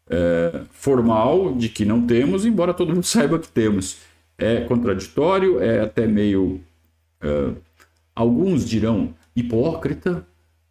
é, 0.09 0.63
formal 0.73 1.55
de 1.55 1.69
que 1.69 1.85
não 1.85 2.07
temos, 2.07 2.45
embora 2.45 2.75
todo 2.75 2.93
mundo 2.93 3.05
saiba 3.07 3.39
que 3.39 3.49
temos. 3.49 3.99
É 4.37 4.61
contraditório, 4.63 5.61
é 5.61 5.81
até 5.81 6.07
meio. 6.07 6.61
É, 7.21 7.53
alguns 8.15 8.69
dirão 8.69 9.15
hipócrita, 9.35 10.27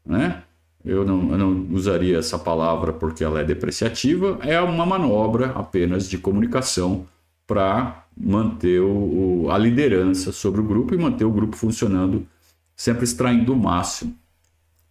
né? 0.06 0.44
Eu 0.84 1.06
não, 1.06 1.32
eu 1.32 1.38
não 1.38 1.68
usaria 1.76 2.18
essa 2.18 2.40
palavra 2.40 2.92
porque 2.92 3.24
ela 3.24 3.40
é 3.42 3.44
depreciativa. 3.44 4.40
É 4.42 4.60
uma 4.62 4.86
manobra 4.86 5.52
apenas 5.52 6.10
de 6.10 6.18
comunicação 6.18 7.06
para 7.48 8.06
manter 8.18 8.82
o, 8.82 9.48
a 9.52 9.58
liderança 9.58 10.32
sobre 10.32 10.62
o 10.62 10.64
grupo 10.64 10.94
e 10.94 10.98
manter 10.98 11.26
o 11.26 11.32
grupo 11.32 11.56
funcionando, 11.56 12.28
sempre 12.76 13.04
extraindo 13.04 13.54
o 13.54 13.58
máximo 13.58 14.16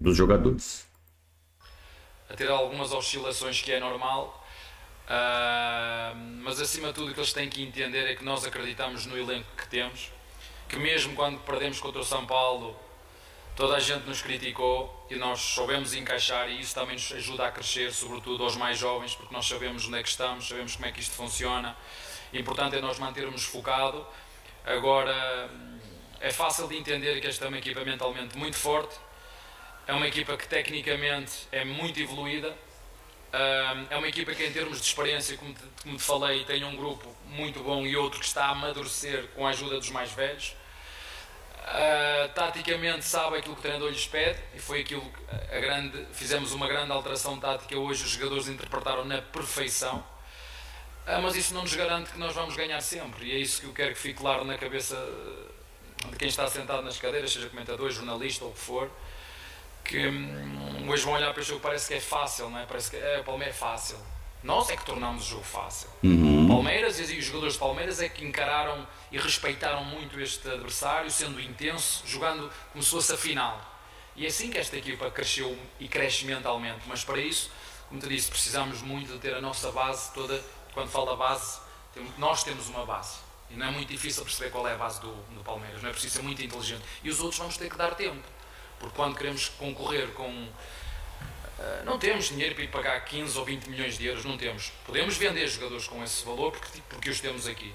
dos 0.00 0.16
jogadores. 0.16 0.88
A 2.28 2.34
ter 2.34 2.50
algumas 2.50 2.92
oscilações 2.92 3.60
que 3.60 3.70
é 3.72 3.78
normal, 3.78 4.46
uh, 5.06 6.16
mas 6.42 6.60
acima 6.60 6.88
de 6.88 6.94
tudo 6.94 7.10
o 7.10 7.14
que 7.14 7.20
eles 7.20 7.32
têm 7.32 7.50
que 7.50 7.62
entender 7.62 8.08
é 8.08 8.14
que 8.14 8.24
nós 8.24 8.46
acreditamos 8.46 9.04
no 9.04 9.18
elenco 9.18 9.48
que 9.56 9.68
temos, 9.68 10.10
que 10.68 10.76
mesmo 10.76 11.14
quando 11.14 11.38
perdemos 11.40 11.80
contra 11.80 12.00
o 12.00 12.04
São 12.04 12.24
Paulo, 12.24 12.76
toda 13.56 13.76
a 13.76 13.80
gente 13.80 14.06
nos 14.06 14.22
criticou 14.22 15.06
e 15.10 15.16
nós 15.16 15.40
soubemos 15.40 15.92
encaixar 15.92 16.48
e 16.48 16.60
isso 16.60 16.74
também 16.74 16.94
nos 16.94 17.12
ajuda 17.12 17.46
a 17.46 17.52
crescer, 17.52 17.92
sobretudo 17.92 18.44
aos 18.44 18.56
mais 18.56 18.78
jovens, 18.78 19.14
porque 19.14 19.34
nós 19.34 19.46
sabemos 19.46 19.86
onde 19.86 19.98
é 19.98 20.02
que 20.02 20.08
estamos, 20.08 20.48
sabemos 20.48 20.76
como 20.76 20.86
é 20.86 20.92
que 20.92 21.00
isto 21.00 21.14
funciona. 21.14 21.76
Importante 22.32 22.76
é 22.76 22.80
nós 22.80 22.98
mantermos 22.98 23.44
focado. 23.44 24.06
Agora, 24.64 25.50
é 26.20 26.30
fácil 26.30 26.68
de 26.68 26.76
entender 26.76 27.20
que 27.20 27.26
esta 27.26 27.44
é 27.44 27.48
uma 27.48 27.58
equipa 27.58 27.84
mentalmente 27.84 28.38
muito 28.38 28.56
forte, 28.56 28.96
é 29.90 29.92
uma 29.92 30.06
equipa 30.06 30.36
que 30.36 30.46
tecnicamente 30.46 31.48
é 31.50 31.64
muito 31.64 31.98
evoluída, 31.98 32.56
é 33.90 33.96
uma 33.96 34.06
equipa 34.06 34.32
que 34.32 34.46
em 34.46 34.52
termos 34.52 34.80
de 34.80 34.86
experiência, 34.86 35.36
como 35.36 35.52
te, 35.52 35.62
como 35.82 35.96
te 35.96 36.02
falei, 36.02 36.44
tem 36.44 36.62
um 36.62 36.76
grupo 36.76 37.12
muito 37.26 37.60
bom 37.60 37.84
e 37.84 37.96
outro 37.96 38.20
que 38.20 38.26
está 38.26 38.44
a 38.44 38.50
amadurecer 38.50 39.26
com 39.34 39.44
a 39.44 39.50
ajuda 39.50 39.80
dos 39.80 39.90
mais 39.90 40.12
velhos. 40.12 40.54
Uh, 41.60 42.28
taticamente 42.34 43.04
sabe 43.04 43.38
aquilo 43.38 43.54
que 43.54 43.60
o 43.60 43.62
treinador 43.62 43.90
lhes 43.90 44.06
pede 44.06 44.38
e 44.54 44.60
foi 44.60 44.80
aquilo 44.80 45.02
que 45.02 45.56
a 45.56 45.60
grande, 45.60 46.06
fizemos 46.12 46.52
uma 46.52 46.66
grande 46.68 46.90
alteração 46.90 47.38
tática 47.38 47.76
hoje 47.76 48.04
os 48.04 48.10
jogadores 48.10 48.46
interpretaram 48.46 49.04
na 49.04 49.20
perfeição. 49.20 49.98
Uh, 51.04 51.20
mas 51.20 51.34
isso 51.34 51.52
não 51.52 51.62
nos 51.62 51.74
garante 51.74 52.12
que 52.12 52.18
nós 52.18 52.32
vamos 52.32 52.54
ganhar 52.54 52.80
sempre 52.80 53.26
e 53.26 53.32
é 53.32 53.38
isso 53.38 53.60
que 53.60 53.66
eu 53.66 53.72
quero 53.72 53.92
que 53.92 53.98
fique 53.98 54.20
claro 54.20 54.44
na 54.44 54.56
cabeça 54.56 54.96
de 56.08 56.16
quem 56.16 56.28
está 56.28 56.46
sentado 56.48 56.82
nas 56.82 56.96
cadeiras 56.96 57.32
seja 57.32 57.48
comentador, 57.48 57.90
jornalista 57.90 58.44
ou 58.44 58.50
o 58.50 58.54
que 58.54 58.60
for 58.60 58.90
que 59.90 60.06
hum, 60.06 60.88
hoje 60.88 61.04
vão 61.04 61.14
olhar 61.14 61.32
para 61.32 61.40
o 61.40 61.44
jogo 61.44 61.60
parece 61.60 61.88
que 61.88 61.94
é 61.94 62.00
fácil, 62.00 62.48
não 62.48 62.60
é? 62.60 62.64
Parece 62.64 62.90
que 62.90 62.96
é, 62.96 63.18
o 63.18 63.24
Palmeiras 63.24 63.56
é 63.56 63.58
fácil. 63.58 63.98
Nós 64.42 64.70
é 64.70 64.76
que 64.76 64.86
tornamos 64.86 65.26
o 65.26 65.30
jogo 65.30 65.42
fácil. 65.42 65.88
Uhum. 66.02 66.46
Palmeiras 66.48 66.98
e 66.98 67.18
os 67.18 67.24
jogadores 67.24 67.54
de 67.54 67.58
Palmeiras 67.58 68.00
é 68.00 68.08
que 68.08 68.24
encararam 68.24 68.86
e 69.10 69.18
respeitaram 69.18 69.84
muito 69.84 70.18
este 70.18 70.48
adversário, 70.48 71.10
sendo 71.10 71.40
intenso, 71.40 72.04
jogando 72.06 72.50
como 72.72 72.82
se 72.82 72.90
fosse 72.90 73.12
a 73.12 73.16
final. 73.18 73.60
E 74.16 74.24
é 74.24 74.28
assim 74.28 74.48
que 74.48 74.58
esta 74.58 74.76
equipa 74.76 75.10
cresceu 75.10 75.58
e 75.78 75.88
cresce 75.88 76.24
mentalmente. 76.24 76.80
Mas 76.86 77.04
para 77.04 77.18
isso, 77.18 77.50
como 77.88 78.00
te 78.00 78.08
disse, 78.08 78.30
precisamos 78.30 78.80
muito 78.80 79.12
de 79.12 79.18
ter 79.18 79.34
a 79.34 79.40
nossa 79.40 79.72
base 79.72 80.12
toda. 80.14 80.42
Quando 80.72 80.88
falo 80.88 81.06
da 81.06 81.16
base, 81.16 81.60
nós 82.16 82.44
temos 82.44 82.68
uma 82.68 82.86
base. 82.86 83.18
E 83.50 83.54
não 83.54 83.66
é 83.66 83.70
muito 83.72 83.88
difícil 83.88 84.22
perceber 84.24 84.50
qual 84.50 84.66
é 84.66 84.72
a 84.72 84.78
base 84.78 85.00
do, 85.00 85.12
do 85.34 85.42
Palmeiras. 85.44 85.82
Não 85.82 85.90
é 85.90 85.92
preciso 85.92 86.14
ser 86.14 86.22
muito 86.22 86.40
inteligente. 86.42 86.82
E 87.02 87.10
os 87.10 87.20
outros 87.20 87.38
vamos 87.38 87.56
ter 87.56 87.68
que 87.68 87.76
dar 87.76 87.94
tempo. 87.94 88.22
Porque 88.80 88.96
quando 88.96 89.16
queremos 89.16 89.48
concorrer 89.50 90.08
com. 90.08 90.28
Uh, 90.28 91.84
não 91.84 91.98
temos 91.98 92.30
dinheiro 92.30 92.54
para 92.54 92.64
ir 92.64 92.68
pagar 92.68 93.04
15 93.04 93.38
ou 93.38 93.44
20 93.44 93.66
milhões 93.68 93.98
de 93.98 94.06
euros, 94.06 94.24
não 94.24 94.36
temos. 94.36 94.72
Podemos 94.84 95.16
vender 95.16 95.46
jogadores 95.46 95.86
com 95.86 96.02
esse 96.02 96.24
valor 96.24 96.50
porque, 96.50 96.80
porque 96.88 97.10
os 97.10 97.20
temos 97.20 97.46
aqui. 97.46 97.72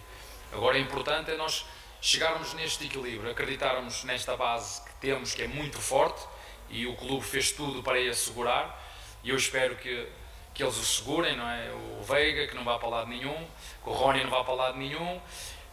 Agora, 0.52 0.78
é 0.78 0.82
importante 0.82 1.32
é 1.32 1.38
nós 1.38 1.66
chegarmos 2.02 2.54
neste 2.54 2.86
equilíbrio, 2.86 3.32
acreditarmos 3.32 4.04
nesta 4.04 4.38
base 4.38 4.82
que 4.84 4.94
temos, 4.96 5.34
que 5.34 5.42
é 5.42 5.48
muito 5.48 5.80
forte, 5.80 6.22
e 6.70 6.86
o 6.86 6.96
clube 6.96 7.26
fez 7.26 7.52
tudo 7.52 7.82
para 7.82 7.98
a 7.98 8.10
assegurar, 8.12 8.84
e 9.24 9.30
eu 9.30 9.36
espero 9.36 9.76
que, 9.76 10.08
que 10.54 10.64
eles 10.64 10.78
o 10.78 10.84
segurem, 10.84 11.36
não 11.36 11.50
é? 11.50 11.72
O 12.00 12.04
Veiga, 12.04 12.48
que 12.48 12.56
não 12.56 12.64
vá 12.64 12.78
para 12.78 12.90
lado 12.90 13.10
nenhum, 13.10 13.48
que 13.84 13.90
o 13.90 13.94
Rony 13.94 14.24
não 14.24 14.30
vá 14.30 14.44
para 14.44 14.54
lado 14.54 14.78
nenhum, 14.78 15.16
eh, 15.16 15.22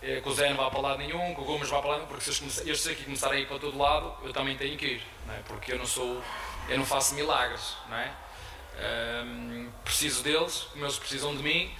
que 0.02 0.28
o 0.28 0.32
Zé 0.32 0.50
não 0.50 0.56
vá 0.56 0.68
para 0.68 0.80
lado 0.80 0.98
nenhum, 0.98 1.34
que 1.34 1.40
o 1.40 1.44
Gomes 1.44 1.68
vá 1.68 1.78
para 1.78 1.90
lado 1.90 1.98
nenhum, 1.98 2.08
porque 2.08 2.24
se 2.24 2.70
estes 2.70 2.86
aqui 2.88 3.04
começarem 3.04 3.38
a 3.38 3.42
ir 3.42 3.46
para 3.46 3.58
todo 3.58 3.78
lado, 3.78 4.14
eu 4.24 4.32
também 4.32 4.56
tenho 4.56 4.76
que 4.76 4.86
ir, 4.86 5.06
não 5.26 5.34
é? 5.34 5.38
porque 5.46 5.72
eu 5.72 5.78
não 5.78 5.86
sou, 5.86 6.20
eu 6.68 6.76
não 6.76 6.84
faço 6.84 7.14
milagres, 7.14 7.76
não 7.88 7.96
é? 7.96 8.12
Um, 9.24 9.70
preciso 9.84 10.22
deles, 10.22 10.66
como 10.72 10.84
eles 10.84 10.98
precisam 10.98 11.36
de 11.36 11.42
mim, 11.42 11.72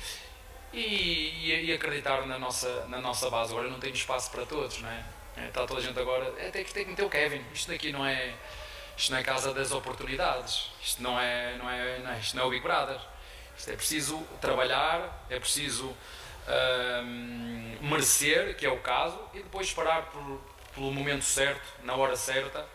e, 0.73 0.79
e, 0.79 1.65
e, 1.67 1.73
acreditar 1.73 2.25
na 2.27 2.39
nossa, 2.39 2.87
na 2.87 3.01
nossa 3.01 3.29
base. 3.29 3.53
Agora 3.53 3.69
não 3.69 3.79
tenho 3.79 3.95
espaço 3.95 4.31
para 4.31 4.47
todos, 4.47 4.81
não 4.81 4.89
é? 4.89 5.05
é 5.37 5.49
está 5.49 5.67
toda 5.67 5.81
a 5.81 5.83
gente 5.83 5.99
agora, 5.99 6.33
é, 6.39 6.51
tem, 6.51 6.65
que, 6.65 6.73
tem 6.73 6.85
que 6.85 6.91
meter 6.91 7.05
o 7.05 7.11
Kevin, 7.11 7.45
isto 7.53 7.71
daqui 7.71 7.93
não 7.93 8.07
é, 8.07 8.35
isto 8.97 9.11
não 9.11 9.19
é 9.19 9.23
casa 9.23 9.53
das 9.53 9.73
oportunidades, 9.73 10.71
isto 10.81 11.03
não 11.03 11.19
é, 11.19 11.57
não 11.57 11.69
é, 11.69 11.99
não 11.99 12.11
é, 12.13 12.19
isto 12.19 12.37
não 12.37 12.45
é 12.45 12.47
o 12.47 12.51
Big 12.51 12.63
Brother. 12.63 12.99
Isto 13.57 13.71
é 13.71 13.77
preciso 13.77 14.27
trabalhar, 14.41 15.25
é 15.29 15.39
preciso 15.39 15.95
um, 16.48 17.88
merecer, 17.88 18.57
que 18.57 18.66
é 18.66 18.70
o 18.70 18.78
caso, 18.78 19.18
e 19.35 19.38
depois 19.38 19.68
esperar 19.68 20.07
por, 20.07 20.40
pelo 20.74 20.92
momento 20.92 21.24
certo, 21.24 21.62
na 21.85 21.94
hora 21.94 22.16
certa. 22.16 22.66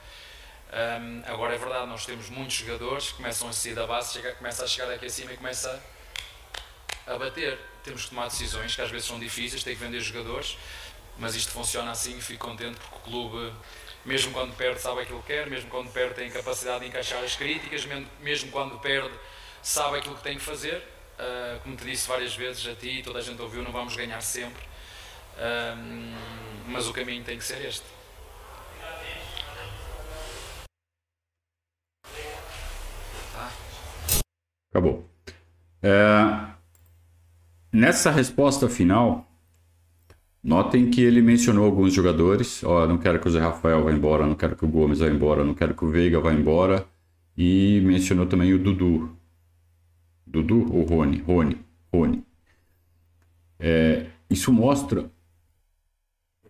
Um, 0.69 1.23
agora 1.25 1.55
é 1.55 1.57
verdade, 1.57 1.87
nós 1.87 2.05
temos 2.05 2.29
muitos 2.29 2.55
jogadores 2.55 3.11
que 3.11 3.17
começam 3.17 3.47
a 3.47 3.53
sair 3.53 3.73
da 3.73 3.87
base, 3.87 4.13
chega, 4.13 4.33
começa 4.33 4.63
a 4.63 4.67
chegar 4.67 4.91
aqui 4.91 5.05
acima 5.05 5.31
e 5.31 5.37
começa 5.37 5.81
a 7.05 7.17
bater. 7.17 7.57
Temos 7.83 8.03
que 8.03 8.09
tomar 8.09 8.27
decisões 8.27 8.75
que 8.75 8.81
às 8.81 8.89
vezes 8.89 9.07
são 9.07 9.19
difíceis, 9.19 9.63
tem 9.63 9.75
que 9.75 9.81
vender 9.81 10.01
jogadores, 10.01 10.57
mas 11.17 11.35
isto 11.35 11.51
funciona 11.51 11.91
assim 11.91 12.17
e 12.17 12.21
fico 12.21 12.45
contente 12.45 12.77
porque 12.77 12.95
o 12.95 12.99
clube, 12.99 13.53
mesmo 14.03 14.33
quando 14.33 14.55
perde, 14.55 14.81
sabe 14.81 15.01
aquilo 15.01 15.21
que 15.21 15.27
quer, 15.27 15.47
mesmo 15.47 15.69
quando 15.69 15.89
perde, 15.91 16.15
tem 16.15 16.29
capacidade 16.29 16.81
de 16.81 16.87
encaixar 16.87 17.23
as 17.23 17.35
críticas, 17.35 17.85
mesmo, 17.85 18.07
mesmo 18.19 18.51
quando 18.51 18.77
perde, 18.79 19.13
sabe 19.63 19.99
aquilo 19.99 20.15
que 20.15 20.23
tem 20.23 20.37
que 20.37 20.43
fazer 20.43 20.83
Uh, 21.19 21.59
como 21.63 21.75
te 21.75 21.85
disse 21.85 22.07
várias 22.07 22.35
vezes 22.35 22.67
a 22.67 22.75
ti, 22.75 23.01
toda 23.03 23.17
a 23.17 23.21
gente 23.23 23.41
ouviu, 23.41 23.63
não 23.63 23.71
vamos 23.71 23.95
ganhar 23.95 24.21
sempre, 24.21 24.61
uh, 25.33 26.17
mas 26.67 26.87
o 26.87 26.93
caminho 26.93 27.23
tem 27.23 27.39
que 27.39 27.43
ser 27.43 27.65
este. 27.65 27.83
Tá? 33.33 33.51
Acabou. 34.71 35.09
É, 35.81 36.51
nessa 37.71 38.11
resposta 38.11 38.69
final, 38.69 39.25
notem 40.43 40.89
que 40.89 41.01
ele 41.01 41.21
mencionou 41.21 41.65
alguns 41.65 41.93
jogadores. 41.93 42.63
Ó, 42.63 42.85
não 42.85 42.97
quero 42.99 43.19
que 43.19 43.27
o 43.27 43.31
Zé 43.31 43.39
Rafael 43.39 43.83
vá 43.83 43.91
embora, 43.91 44.27
não 44.27 44.35
quero 44.35 44.55
que 44.55 44.65
o 44.65 44.67
Gomes 44.67 44.99
vá 44.99 45.07
embora, 45.07 45.43
não 45.43 45.55
quero 45.55 45.73
que 45.73 45.83
o 45.83 45.89
Veiga 45.89 46.19
vá 46.19 46.31
embora. 46.31 46.85
E 47.35 47.81
mencionou 47.83 48.27
também 48.27 48.53
o 48.53 48.59
Dudu, 48.59 49.16
Dudu 50.27 50.67
ou 50.73 50.83
Rony? 50.83 51.17
Rony. 51.19 51.57
Rony. 51.91 52.23
É, 53.59 54.07
isso 54.29 54.51
mostra 54.51 55.09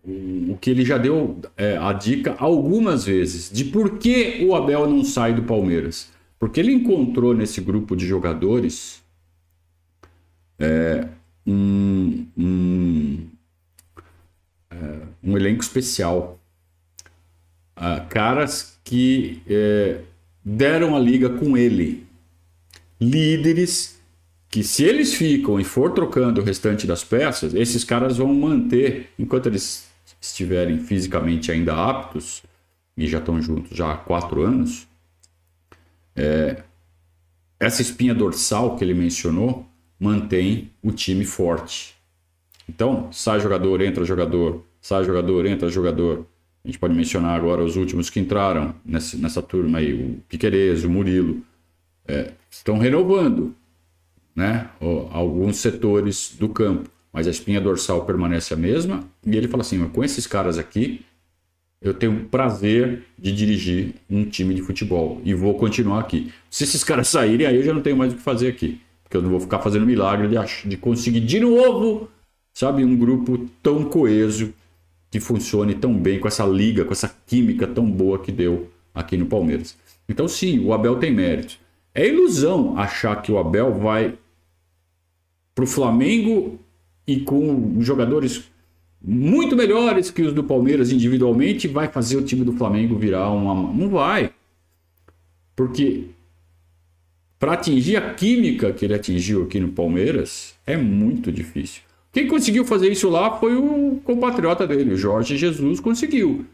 o 0.04 0.56
que 0.60 0.70
ele 0.70 0.84
já 0.84 0.96
deu 0.96 1.40
é, 1.56 1.76
a 1.76 1.92
dica 1.92 2.34
algumas 2.38 3.04
vezes 3.04 3.50
de 3.50 3.64
por 3.64 3.98
que 3.98 4.44
o 4.44 4.54
Abel 4.54 4.88
não 4.88 5.04
sai 5.04 5.34
do 5.34 5.42
Palmeiras. 5.42 6.10
Porque 6.38 6.60
ele 6.60 6.72
encontrou 6.72 7.34
nesse 7.34 7.60
grupo 7.60 7.96
de 7.96 8.06
jogadores 8.06 9.02
é, 10.58 11.08
um, 11.46 12.26
um, 12.36 13.26
é, 14.70 15.00
um, 15.22 15.36
elenco 15.36 15.62
especial. 15.62 16.38
Ah, 17.74 18.00
caras 18.08 18.78
que 18.84 19.42
é, 19.48 20.02
deram 20.44 20.96
a 20.96 21.00
liga 21.00 21.28
com 21.28 21.56
ele. 21.56 22.06
Líderes 23.00 23.98
que 24.50 24.62
se 24.62 24.82
eles 24.82 25.14
ficam 25.14 25.60
e 25.60 25.64
for 25.64 25.92
trocando 25.92 26.40
o 26.40 26.44
restante 26.44 26.86
das 26.86 27.04
peças, 27.04 27.54
esses 27.54 27.84
caras 27.84 28.16
vão 28.16 28.32
manter, 28.34 29.10
enquanto 29.18 29.46
eles 29.46 29.86
estiverem 30.20 30.78
fisicamente 30.78 31.52
ainda 31.52 31.74
aptos, 31.74 32.42
e 32.96 33.06
já 33.06 33.18
estão 33.18 33.40
juntos 33.40 33.76
já 33.76 33.92
há 33.92 33.96
quatro 33.96 34.42
anos, 34.42 34.88
é, 36.16 36.62
essa 37.60 37.82
espinha 37.82 38.14
dorsal 38.14 38.76
que 38.76 38.84
ele 38.84 38.94
mencionou 38.94 39.66
mantém 40.00 40.70
o 40.82 40.90
time 40.90 41.24
forte. 41.24 41.94
Então, 42.68 43.08
sai 43.12 43.40
jogador, 43.40 43.80
entra 43.80 44.04
jogador, 44.04 44.64
sai 44.80 45.04
jogador, 45.04 45.46
entra 45.46 45.68
jogador. 45.68 46.26
A 46.64 46.68
gente 46.68 46.78
pode 46.78 46.94
mencionar 46.94 47.36
agora 47.36 47.62
os 47.62 47.76
últimos 47.76 48.10
que 48.10 48.20
entraram 48.20 48.74
nessa, 48.84 49.16
nessa 49.16 49.42
turma 49.42 49.78
aí, 49.78 49.92
o 49.94 50.20
Piquerez, 50.28 50.84
o 50.84 50.90
Murilo. 50.90 51.42
É, 52.08 52.32
estão 52.50 52.78
renovando 52.78 53.54
né, 54.34 54.70
alguns 55.10 55.56
setores 55.58 56.34
do 56.38 56.48
campo, 56.48 56.88
mas 57.12 57.26
a 57.26 57.30
espinha 57.30 57.60
dorsal 57.60 58.04
permanece 58.04 58.54
a 58.54 58.56
mesma. 58.56 59.04
E 59.26 59.36
ele 59.36 59.48
fala 59.48 59.62
assim: 59.62 59.86
com 59.88 60.02
esses 60.02 60.26
caras 60.26 60.58
aqui, 60.58 61.04
eu 61.80 61.94
tenho 61.94 62.24
prazer 62.26 63.04
de 63.18 63.32
dirigir 63.32 63.94
um 64.10 64.24
time 64.24 64.54
de 64.54 64.62
futebol 64.62 65.20
e 65.24 65.34
vou 65.34 65.54
continuar 65.54 66.00
aqui. 66.00 66.32
Se 66.50 66.64
esses 66.64 66.82
caras 66.82 67.08
saírem, 67.08 67.46
aí 67.46 67.56
eu 67.56 67.62
já 67.62 67.74
não 67.74 67.82
tenho 67.82 67.96
mais 67.96 68.12
o 68.12 68.16
que 68.16 68.22
fazer 68.22 68.48
aqui, 68.48 68.80
porque 69.04 69.16
eu 69.16 69.22
não 69.22 69.30
vou 69.30 69.40
ficar 69.40 69.58
fazendo 69.58 69.86
milagre 69.86 70.28
de, 70.28 70.68
de 70.68 70.76
conseguir 70.76 71.20
de 71.20 71.40
novo, 71.40 72.08
sabe, 72.52 72.84
um 72.84 72.96
grupo 72.96 73.48
tão 73.62 73.84
coeso 73.84 74.52
que 75.10 75.20
funcione 75.20 75.74
tão 75.74 75.94
bem 75.94 76.18
com 76.18 76.28
essa 76.28 76.44
liga, 76.44 76.84
com 76.84 76.92
essa 76.92 77.14
química 77.26 77.66
tão 77.66 77.90
boa 77.90 78.18
que 78.18 78.30
deu 78.30 78.70
aqui 78.94 79.16
no 79.16 79.26
Palmeiras. 79.26 79.76
Então, 80.08 80.26
sim, 80.28 80.58
o 80.58 80.72
Abel 80.72 80.96
tem 80.96 81.12
mérito. 81.12 81.58
É 81.94 82.06
ilusão 82.06 82.78
achar 82.78 83.20
que 83.22 83.32
o 83.32 83.38
Abel 83.38 83.74
vai 83.74 84.18
para 85.54 85.64
o 85.64 85.66
Flamengo 85.66 86.58
e 87.06 87.20
com 87.20 87.80
jogadores 87.80 88.48
muito 89.00 89.56
melhores 89.56 90.10
que 90.10 90.22
os 90.22 90.32
do 90.32 90.44
Palmeiras 90.44 90.92
individualmente, 90.92 91.68
vai 91.68 91.88
fazer 91.88 92.16
o 92.16 92.22
time 92.22 92.44
do 92.44 92.52
Flamengo 92.52 92.96
virar 92.96 93.30
uma. 93.30 93.72
Não 93.72 93.88
vai. 93.88 94.30
Porque 95.54 96.06
para 97.38 97.52
atingir 97.52 97.96
a 97.96 98.14
química 98.14 98.72
que 98.72 98.84
ele 98.84 98.94
atingiu 98.94 99.44
aqui 99.44 99.60
no 99.60 99.68
Palmeiras 99.68 100.54
é 100.66 100.76
muito 100.76 101.30
difícil. 101.30 101.82
Quem 102.12 102.26
conseguiu 102.26 102.64
fazer 102.64 102.90
isso 102.90 103.08
lá 103.08 103.38
foi 103.38 103.54
o 103.54 104.00
compatriota 104.04 104.66
dele, 104.66 104.94
o 104.94 104.96
Jorge 104.96 105.36
Jesus, 105.36 105.78
conseguiu. 105.78 106.44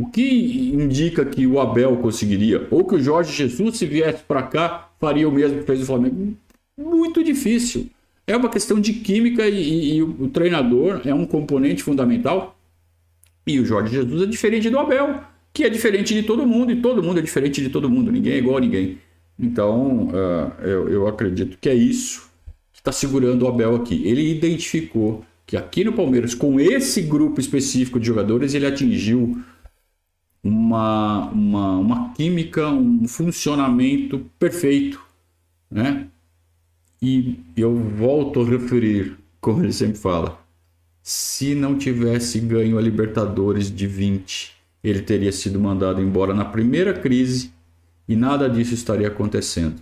O 0.00 0.06
que 0.06 0.72
indica 0.72 1.26
que 1.26 1.46
o 1.46 1.60
Abel 1.60 1.98
conseguiria? 1.98 2.66
Ou 2.70 2.86
que 2.86 2.94
o 2.94 3.02
Jorge 3.02 3.34
Jesus, 3.34 3.76
se 3.76 3.84
viesse 3.84 4.22
para 4.22 4.42
cá, 4.42 4.88
faria 4.98 5.28
o 5.28 5.32
mesmo 5.32 5.58
que 5.58 5.66
fez 5.66 5.82
o 5.82 5.84
Flamengo? 5.84 6.34
Muito 6.74 7.22
difícil. 7.22 7.86
É 8.26 8.34
uma 8.34 8.48
questão 8.48 8.80
de 8.80 8.94
química 8.94 9.46
e, 9.46 9.60
e, 9.60 9.96
e 9.96 10.02
o 10.02 10.28
treinador 10.28 11.02
é 11.04 11.12
um 11.12 11.26
componente 11.26 11.82
fundamental. 11.82 12.58
E 13.46 13.60
o 13.60 13.66
Jorge 13.66 13.94
Jesus 13.94 14.22
é 14.22 14.26
diferente 14.26 14.70
do 14.70 14.78
Abel, 14.78 15.20
que 15.52 15.64
é 15.64 15.68
diferente 15.68 16.14
de 16.14 16.22
todo 16.22 16.46
mundo, 16.46 16.72
e 16.72 16.80
todo 16.80 17.02
mundo 17.02 17.18
é 17.18 17.22
diferente 17.22 17.60
de 17.60 17.68
todo 17.68 17.90
mundo, 17.90 18.10
ninguém 18.10 18.32
é 18.32 18.38
igual 18.38 18.56
a 18.56 18.60
ninguém. 18.60 18.96
Então, 19.38 20.08
uh, 20.08 20.64
eu, 20.64 20.88
eu 20.88 21.08
acredito 21.08 21.58
que 21.60 21.68
é 21.68 21.74
isso 21.74 22.30
que 22.72 22.80
está 22.80 22.92
segurando 22.92 23.42
o 23.42 23.48
Abel 23.48 23.76
aqui. 23.76 24.02
Ele 24.06 24.30
identificou 24.30 25.22
que 25.44 25.58
aqui 25.58 25.84
no 25.84 25.92
Palmeiras, 25.92 26.34
com 26.34 26.58
esse 26.58 27.02
grupo 27.02 27.38
específico 27.38 28.00
de 28.00 28.06
jogadores, 28.06 28.54
ele 28.54 28.66
atingiu 28.66 29.42
uma, 30.42 31.28
uma, 31.30 31.76
uma 31.76 32.12
química, 32.14 32.68
um 32.68 33.06
funcionamento 33.06 34.26
perfeito, 34.38 35.00
né? 35.70 36.08
E 37.02 37.40
eu 37.56 37.74
volto 37.76 38.40
a 38.40 38.44
referir, 38.44 39.16
como 39.40 39.62
ele 39.62 39.72
sempre 39.72 39.98
fala, 39.98 40.38
se 41.02 41.54
não 41.54 41.78
tivesse 41.78 42.38
ganho 42.40 42.78
a 42.78 42.82
Libertadores 42.82 43.74
de 43.74 43.86
20, 43.86 44.52
ele 44.84 45.00
teria 45.00 45.32
sido 45.32 45.58
mandado 45.58 46.00
embora 46.00 46.34
na 46.34 46.44
primeira 46.44 46.92
crise 46.92 47.52
e 48.06 48.14
nada 48.14 48.48
disso 48.48 48.74
estaria 48.74 49.08
acontecendo. 49.08 49.80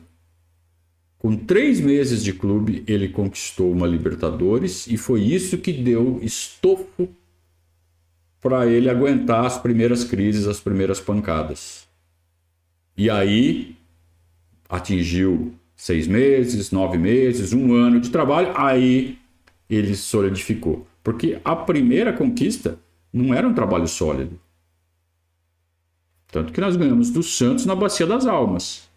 Com 1.18 1.36
três 1.36 1.80
meses 1.80 2.22
de 2.22 2.32
clube, 2.32 2.84
ele 2.86 3.08
conquistou 3.08 3.72
uma 3.72 3.86
Libertadores 3.86 4.86
e 4.86 4.96
foi 4.96 5.22
isso 5.22 5.58
que 5.58 5.72
deu 5.72 6.20
estofo 6.22 7.08
para 8.40 8.66
ele 8.66 8.88
aguentar 8.88 9.44
as 9.44 9.58
primeiras 9.58 10.04
crises, 10.04 10.46
as 10.46 10.60
primeiras 10.60 11.00
pancadas. 11.00 11.88
E 12.96 13.08
aí 13.10 13.76
atingiu 14.68 15.54
seis 15.76 16.06
meses, 16.06 16.70
nove 16.70 16.98
meses, 16.98 17.52
um 17.52 17.74
ano 17.74 18.00
de 18.00 18.10
trabalho, 18.10 18.52
aí 18.56 19.18
ele 19.68 19.94
solidificou. 19.94 20.86
Porque 21.02 21.40
a 21.44 21.56
primeira 21.56 22.12
conquista 22.12 22.78
não 23.12 23.32
era 23.32 23.46
um 23.46 23.54
trabalho 23.54 23.88
sólido. 23.88 24.38
Tanto 26.30 26.52
que 26.52 26.60
nós 26.60 26.76
ganhamos 26.76 27.10
do 27.10 27.22
Santos 27.22 27.64
na 27.64 27.74
Bacia 27.74 28.06
das 28.06 28.26
Almas. 28.26 28.88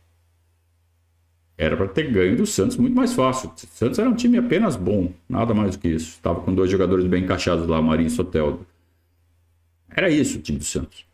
Era 1.58 1.77
para 1.77 1.88
ter 1.88 2.12
ganho 2.12 2.36
do 2.36 2.45
Santos 2.45 2.75
muito 2.75 2.95
mais 2.95 3.13
fácil. 3.13 3.49
O 3.49 3.77
Santos 3.77 3.99
era 3.99 4.10
um 4.10 4.15
time 4.15 4.38
apenas 4.38 4.75
bom, 4.75 5.13
nada 5.30 5.54
mais 5.54 5.75
do 5.75 5.80
que 5.80 5.88
isso. 5.88 6.10
Estava 6.10 6.41
com 6.41 6.54
dois 6.54 6.69
jogadores 6.69 7.06
bem 7.06 7.23
encaixados 7.23 7.67
lá, 7.67 7.82
Marinho 7.82 8.08
e 8.08 8.12
Soteldo. 8.12 8.65
Era 9.95 10.10
isso 10.10 10.38
o 10.38 10.41
time 10.41 10.58
do 10.58 10.65
Santos. 10.65 11.06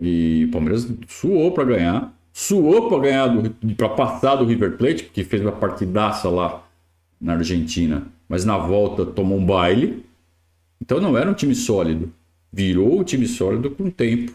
E 0.00 0.46
o 0.48 0.50
Palmeiras 0.50 0.88
suou 1.08 1.52
para 1.52 1.64
ganhar 1.64 2.14
suou 2.34 2.88
para 2.88 2.98
ganhar 2.98 3.30
para 3.76 3.88
passar 3.90 4.34
do 4.34 4.44
River 4.44 4.76
Plate, 4.76 5.04
porque 5.04 5.22
fez 5.22 5.40
uma 5.40 5.52
partidaça 5.52 6.28
lá 6.28 6.66
na 7.20 7.34
Argentina, 7.34 8.08
mas 8.28 8.44
na 8.44 8.58
volta 8.58 9.06
tomou 9.06 9.38
um 9.38 9.46
baile. 9.46 10.04
Então 10.82 11.00
não 11.00 11.16
era 11.16 11.30
um 11.30 11.34
time 11.34 11.54
sólido. 11.54 12.12
Virou 12.52 13.00
um 13.00 13.04
time 13.04 13.26
sólido 13.28 13.70
com 13.70 13.84
o 13.84 13.90
tempo. 13.90 14.34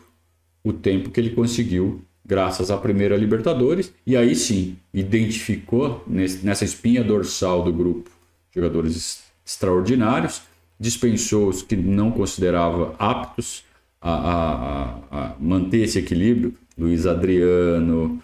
O 0.64 0.72
tempo 0.72 1.12
que 1.12 1.20
ele 1.20 1.32
conseguiu 1.32 2.02
graças 2.26 2.72
à 2.72 2.78
primeira 2.78 3.18
Libertadores 3.18 3.94
e 4.06 4.16
aí 4.16 4.36
sim 4.36 4.78
identificou 4.94 6.04
nessa 6.08 6.64
espinha 6.64 7.04
dorsal 7.04 7.64
do 7.64 7.74
grupo 7.74 8.10
jogadores 8.54 9.24
extraordinários, 9.46 10.42
dispensou 10.80 11.50
os 11.50 11.62
que 11.62 11.76
não 11.76 12.12
considerava 12.12 12.96
aptos 12.98 13.64
a, 14.02 14.12
a, 14.12 14.94
a 15.12 15.36
manter 15.40 15.80
esse 15.80 16.00
equilíbrio, 16.00 16.54
Luiz 16.78 17.06
Adriano, 17.06 18.22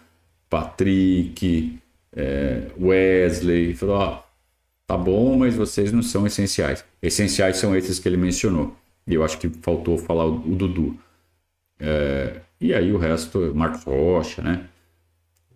Patrick, 0.50 1.78
é, 2.16 2.68
Wesley, 2.80 3.74
falou, 3.74 4.24
tá 4.88 4.98
bom, 4.98 5.38
mas 5.38 5.56
vocês 5.56 5.92
não 5.92 6.02
são 6.02 6.26
essenciais. 6.26 6.86
Essenciais 7.02 7.58
são 7.58 7.76
esses 7.76 8.00
que 8.00 8.08
ele 8.08 8.18
mencionou. 8.18 8.76
E 9.08 9.14
eu 9.14 9.24
acho 9.24 9.38
que 9.38 9.50
faltou 9.50 9.98
falar 9.98 10.26
o, 10.26 10.36
o 10.36 10.56
Dudu. 10.56 10.98
É, 11.80 12.42
e 12.60 12.74
aí 12.74 12.92
o 12.92 12.98
resto, 12.98 13.54
Marcos 13.54 13.84
Rocha, 13.84 14.42
né? 14.42 14.66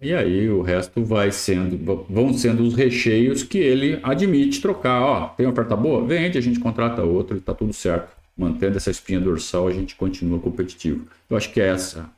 E 0.02 0.14
aí 0.14 0.50
o 0.50 0.62
resto 0.62 1.04
vai 1.04 1.30
sendo, 1.32 2.06
vão 2.10 2.34
sendo 2.34 2.64
os 2.64 2.74
recheios 2.74 3.44
que 3.44 3.58
ele 3.58 4.00
admite 4.02 4.62
trocar. 4.62 5.02
Ó, 5.02 5.28
tem 5.30 5.46
oferta 5.46 5.76
boa? 5.76 6.06
Vende, 6.06 6.38
a 6.38 6.42
gente 6.42 6.60
contrata 6.60 7.04
outro 7.04 7.40
tá 7.42 7.54
tudo 7.54 7.74
certo. 7.74 8.19
Mantendo 8.40 8.78
essa 8.78 8.90
espinha 8.90 9.20
dorsal, 9.20 9.68
a 9.68 9.74
gente 9.74 9.96
continua 9.96 10.40
competitivo. 10.40 11.06
Eu 11.30 11.36
acho 11.36 11.52
que 11.52 11.60
é 11.60 11.68
essa 11.68 12.10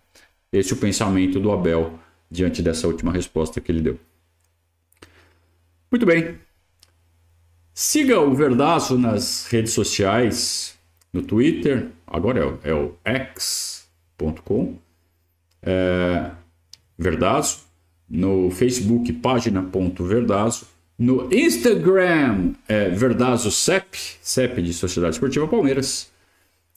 esse 0.52 0.74
é 0.74 0.76
o 0.76 0.80
pensamento 0.80 1.40
do 1.40 1.50
Abel 1.50 1.98
diante 2.30 2.62
dessa 2.62 2.86
última 2.86 3.12
resposta 3.12 3.62
que 3.62 3.72
ele 3.72 3.82
deu. 3.82 3.98
Muito 5.90 6.06
bem. 6.06 6.38
Siga 7.74 8.20
o 8.20 8.36
Verdaço 8.36 8.98
nas 8.98 9.48
redes 9.48 9.72
sociais, 9.72 10.78
no 11.14 11.22
Twitter, 11.22 11.88
agora 12.06 12.60
é, 12.64 12.74
o 12.74 12.96
é 13.06 13.16
x.com, 13.16 14.78
é, 15.62 16.32
Verdaço, 16.98 17.66
no 18.10 18.52
Facebook, 18.52 19.12
página.verdazo, 19.14 20.68
no 21.00 21.34
Instagram, 21.34 22.54
é 22.68 22.90
Verdazo 22.90 23.50
CEP, 23.50 23.98
CEP 24.22 24.62
de 24.62 24.74
Sociedade 24.74 25.16
Esportiva 25.16 25.48
Palmeiras. 25.48 26.11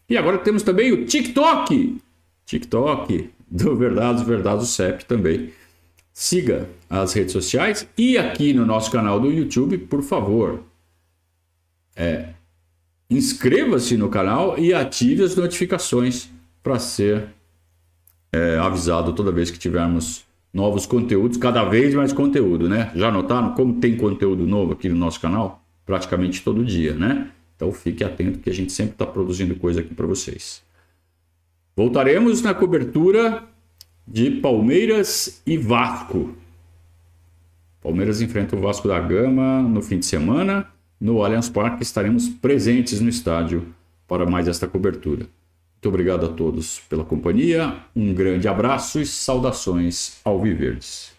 E 0.08 0.16
agora 0.16 0.38
temos 0.38 0.62
também 0.62 0.92
o 0.92 1.06
TikTok, 1.06 1.98
TikTok, 2.44 3.30
do 3.50 3.76
Verdados 3.76 4.22
Verdados 4.22 4.68
CEP 4.70 5.04
também. 5.04 5.52
siga 6.12 6.68
as 6.88 7.12
redes 7.12 7.32
sociais 7.32 7.88
e 7.98 8.16
aqui 8.16 8.52
no 8.52 8.64
nosso 8.64 8.90
canal 8.90 9.18
do 9.18 9.30
YouTube, 9.30 9.78
por 9.78 10.02
favor. 10.02 10.62
É, 11.96 12.30
inscreva-se 13.08 13.96
no 13.96 14.08
canal 14.08 14.58
e 14.58 14.72
ative 14.74 15.22
as 15.22 15.36
notificações 15.36 16.28
para 16.62 16.78
ser 16.78 17.28
é, 18.32 18.58
avisado 18.58 19.12
toda 19.12 19.30
vez 19.30 19.50
que 19.50 19.58
tivermos 19.58 20.24
novos 20.52 20.86
conteúdos, 20.86 21.36
cada 21.36 21.64
vez 21.64 21.94
mais 21.94 22.12
conteúdo, 22.12 22.68
né? 22.68 22.92
Já 22.94 23.10
notaram 23.10 23.54
como 23.54 23.80
tem 23.80 23.96
conteúdo 23.96 24.46
novo 24.46 24.72
aqui 24.72 24.88
no 24.88 24.96
nosso 24.96 25.20
canal? 25.20 25.64
Praticamente 25.84 26.42
todo 26.42 26.64
dia, 26.64 26.94
né? 26.94 27.30
Então 27.56 27.72
fique 27.72 28.02
atento 28.02 28.38
que 28.38 28.50
a 28.50 28.52
gente 28.52 28.72
sempre 28.72 28.92
está 28.94 29.06
produzindo 29.06 29.56
coisa 29.56 29.80
aqui 29.80 29.94
para 29.94 30.06
vocês. 30.06 30.62
Voltaremos 31.76 32.42
na 32.42 32.54
cobertura 32.54 33.42
de 34.06 34.30
Palmeiras 34.30 35.42
e 35.46 35.56
Vasco. 35.56 36.36
Palmeiras 37.82 38.20
enfrenta 38.20 38.56
o 38.56 38.60
Vasco 38.60 38.88
da 38.88 38.98
Gama 39.00 39.62
no 39.62 39.82
fim 39.82 39.98
de 39.98 40.06
semana. 40.06 40.66
No 41.00 41.22
Allianz 41.22 41.48
Parque 41.48 41.82
estaremos 41.82 42.28
presentes 42.28 43.00
no 43.00 43.08
estádio 43.08 43.74
para 44.06 44.24
mais 44.24 44.48
esta 44.48 44.66
cobertura. 44.66 45.26
Muito 45.74 45.88
obrigado 45.88 46.24
a 46.24 46.28
todos 46.30 46.80
pela 46.88 47.04
companhia, 47.04 47.76
um 47.94 48.14
grande 48.14 48.48
abraço 48.48 49.00
e 49.00 49.06
saudações 49.06 50.18
ao 50.24 50.40
Viverdes. 50.40 51.13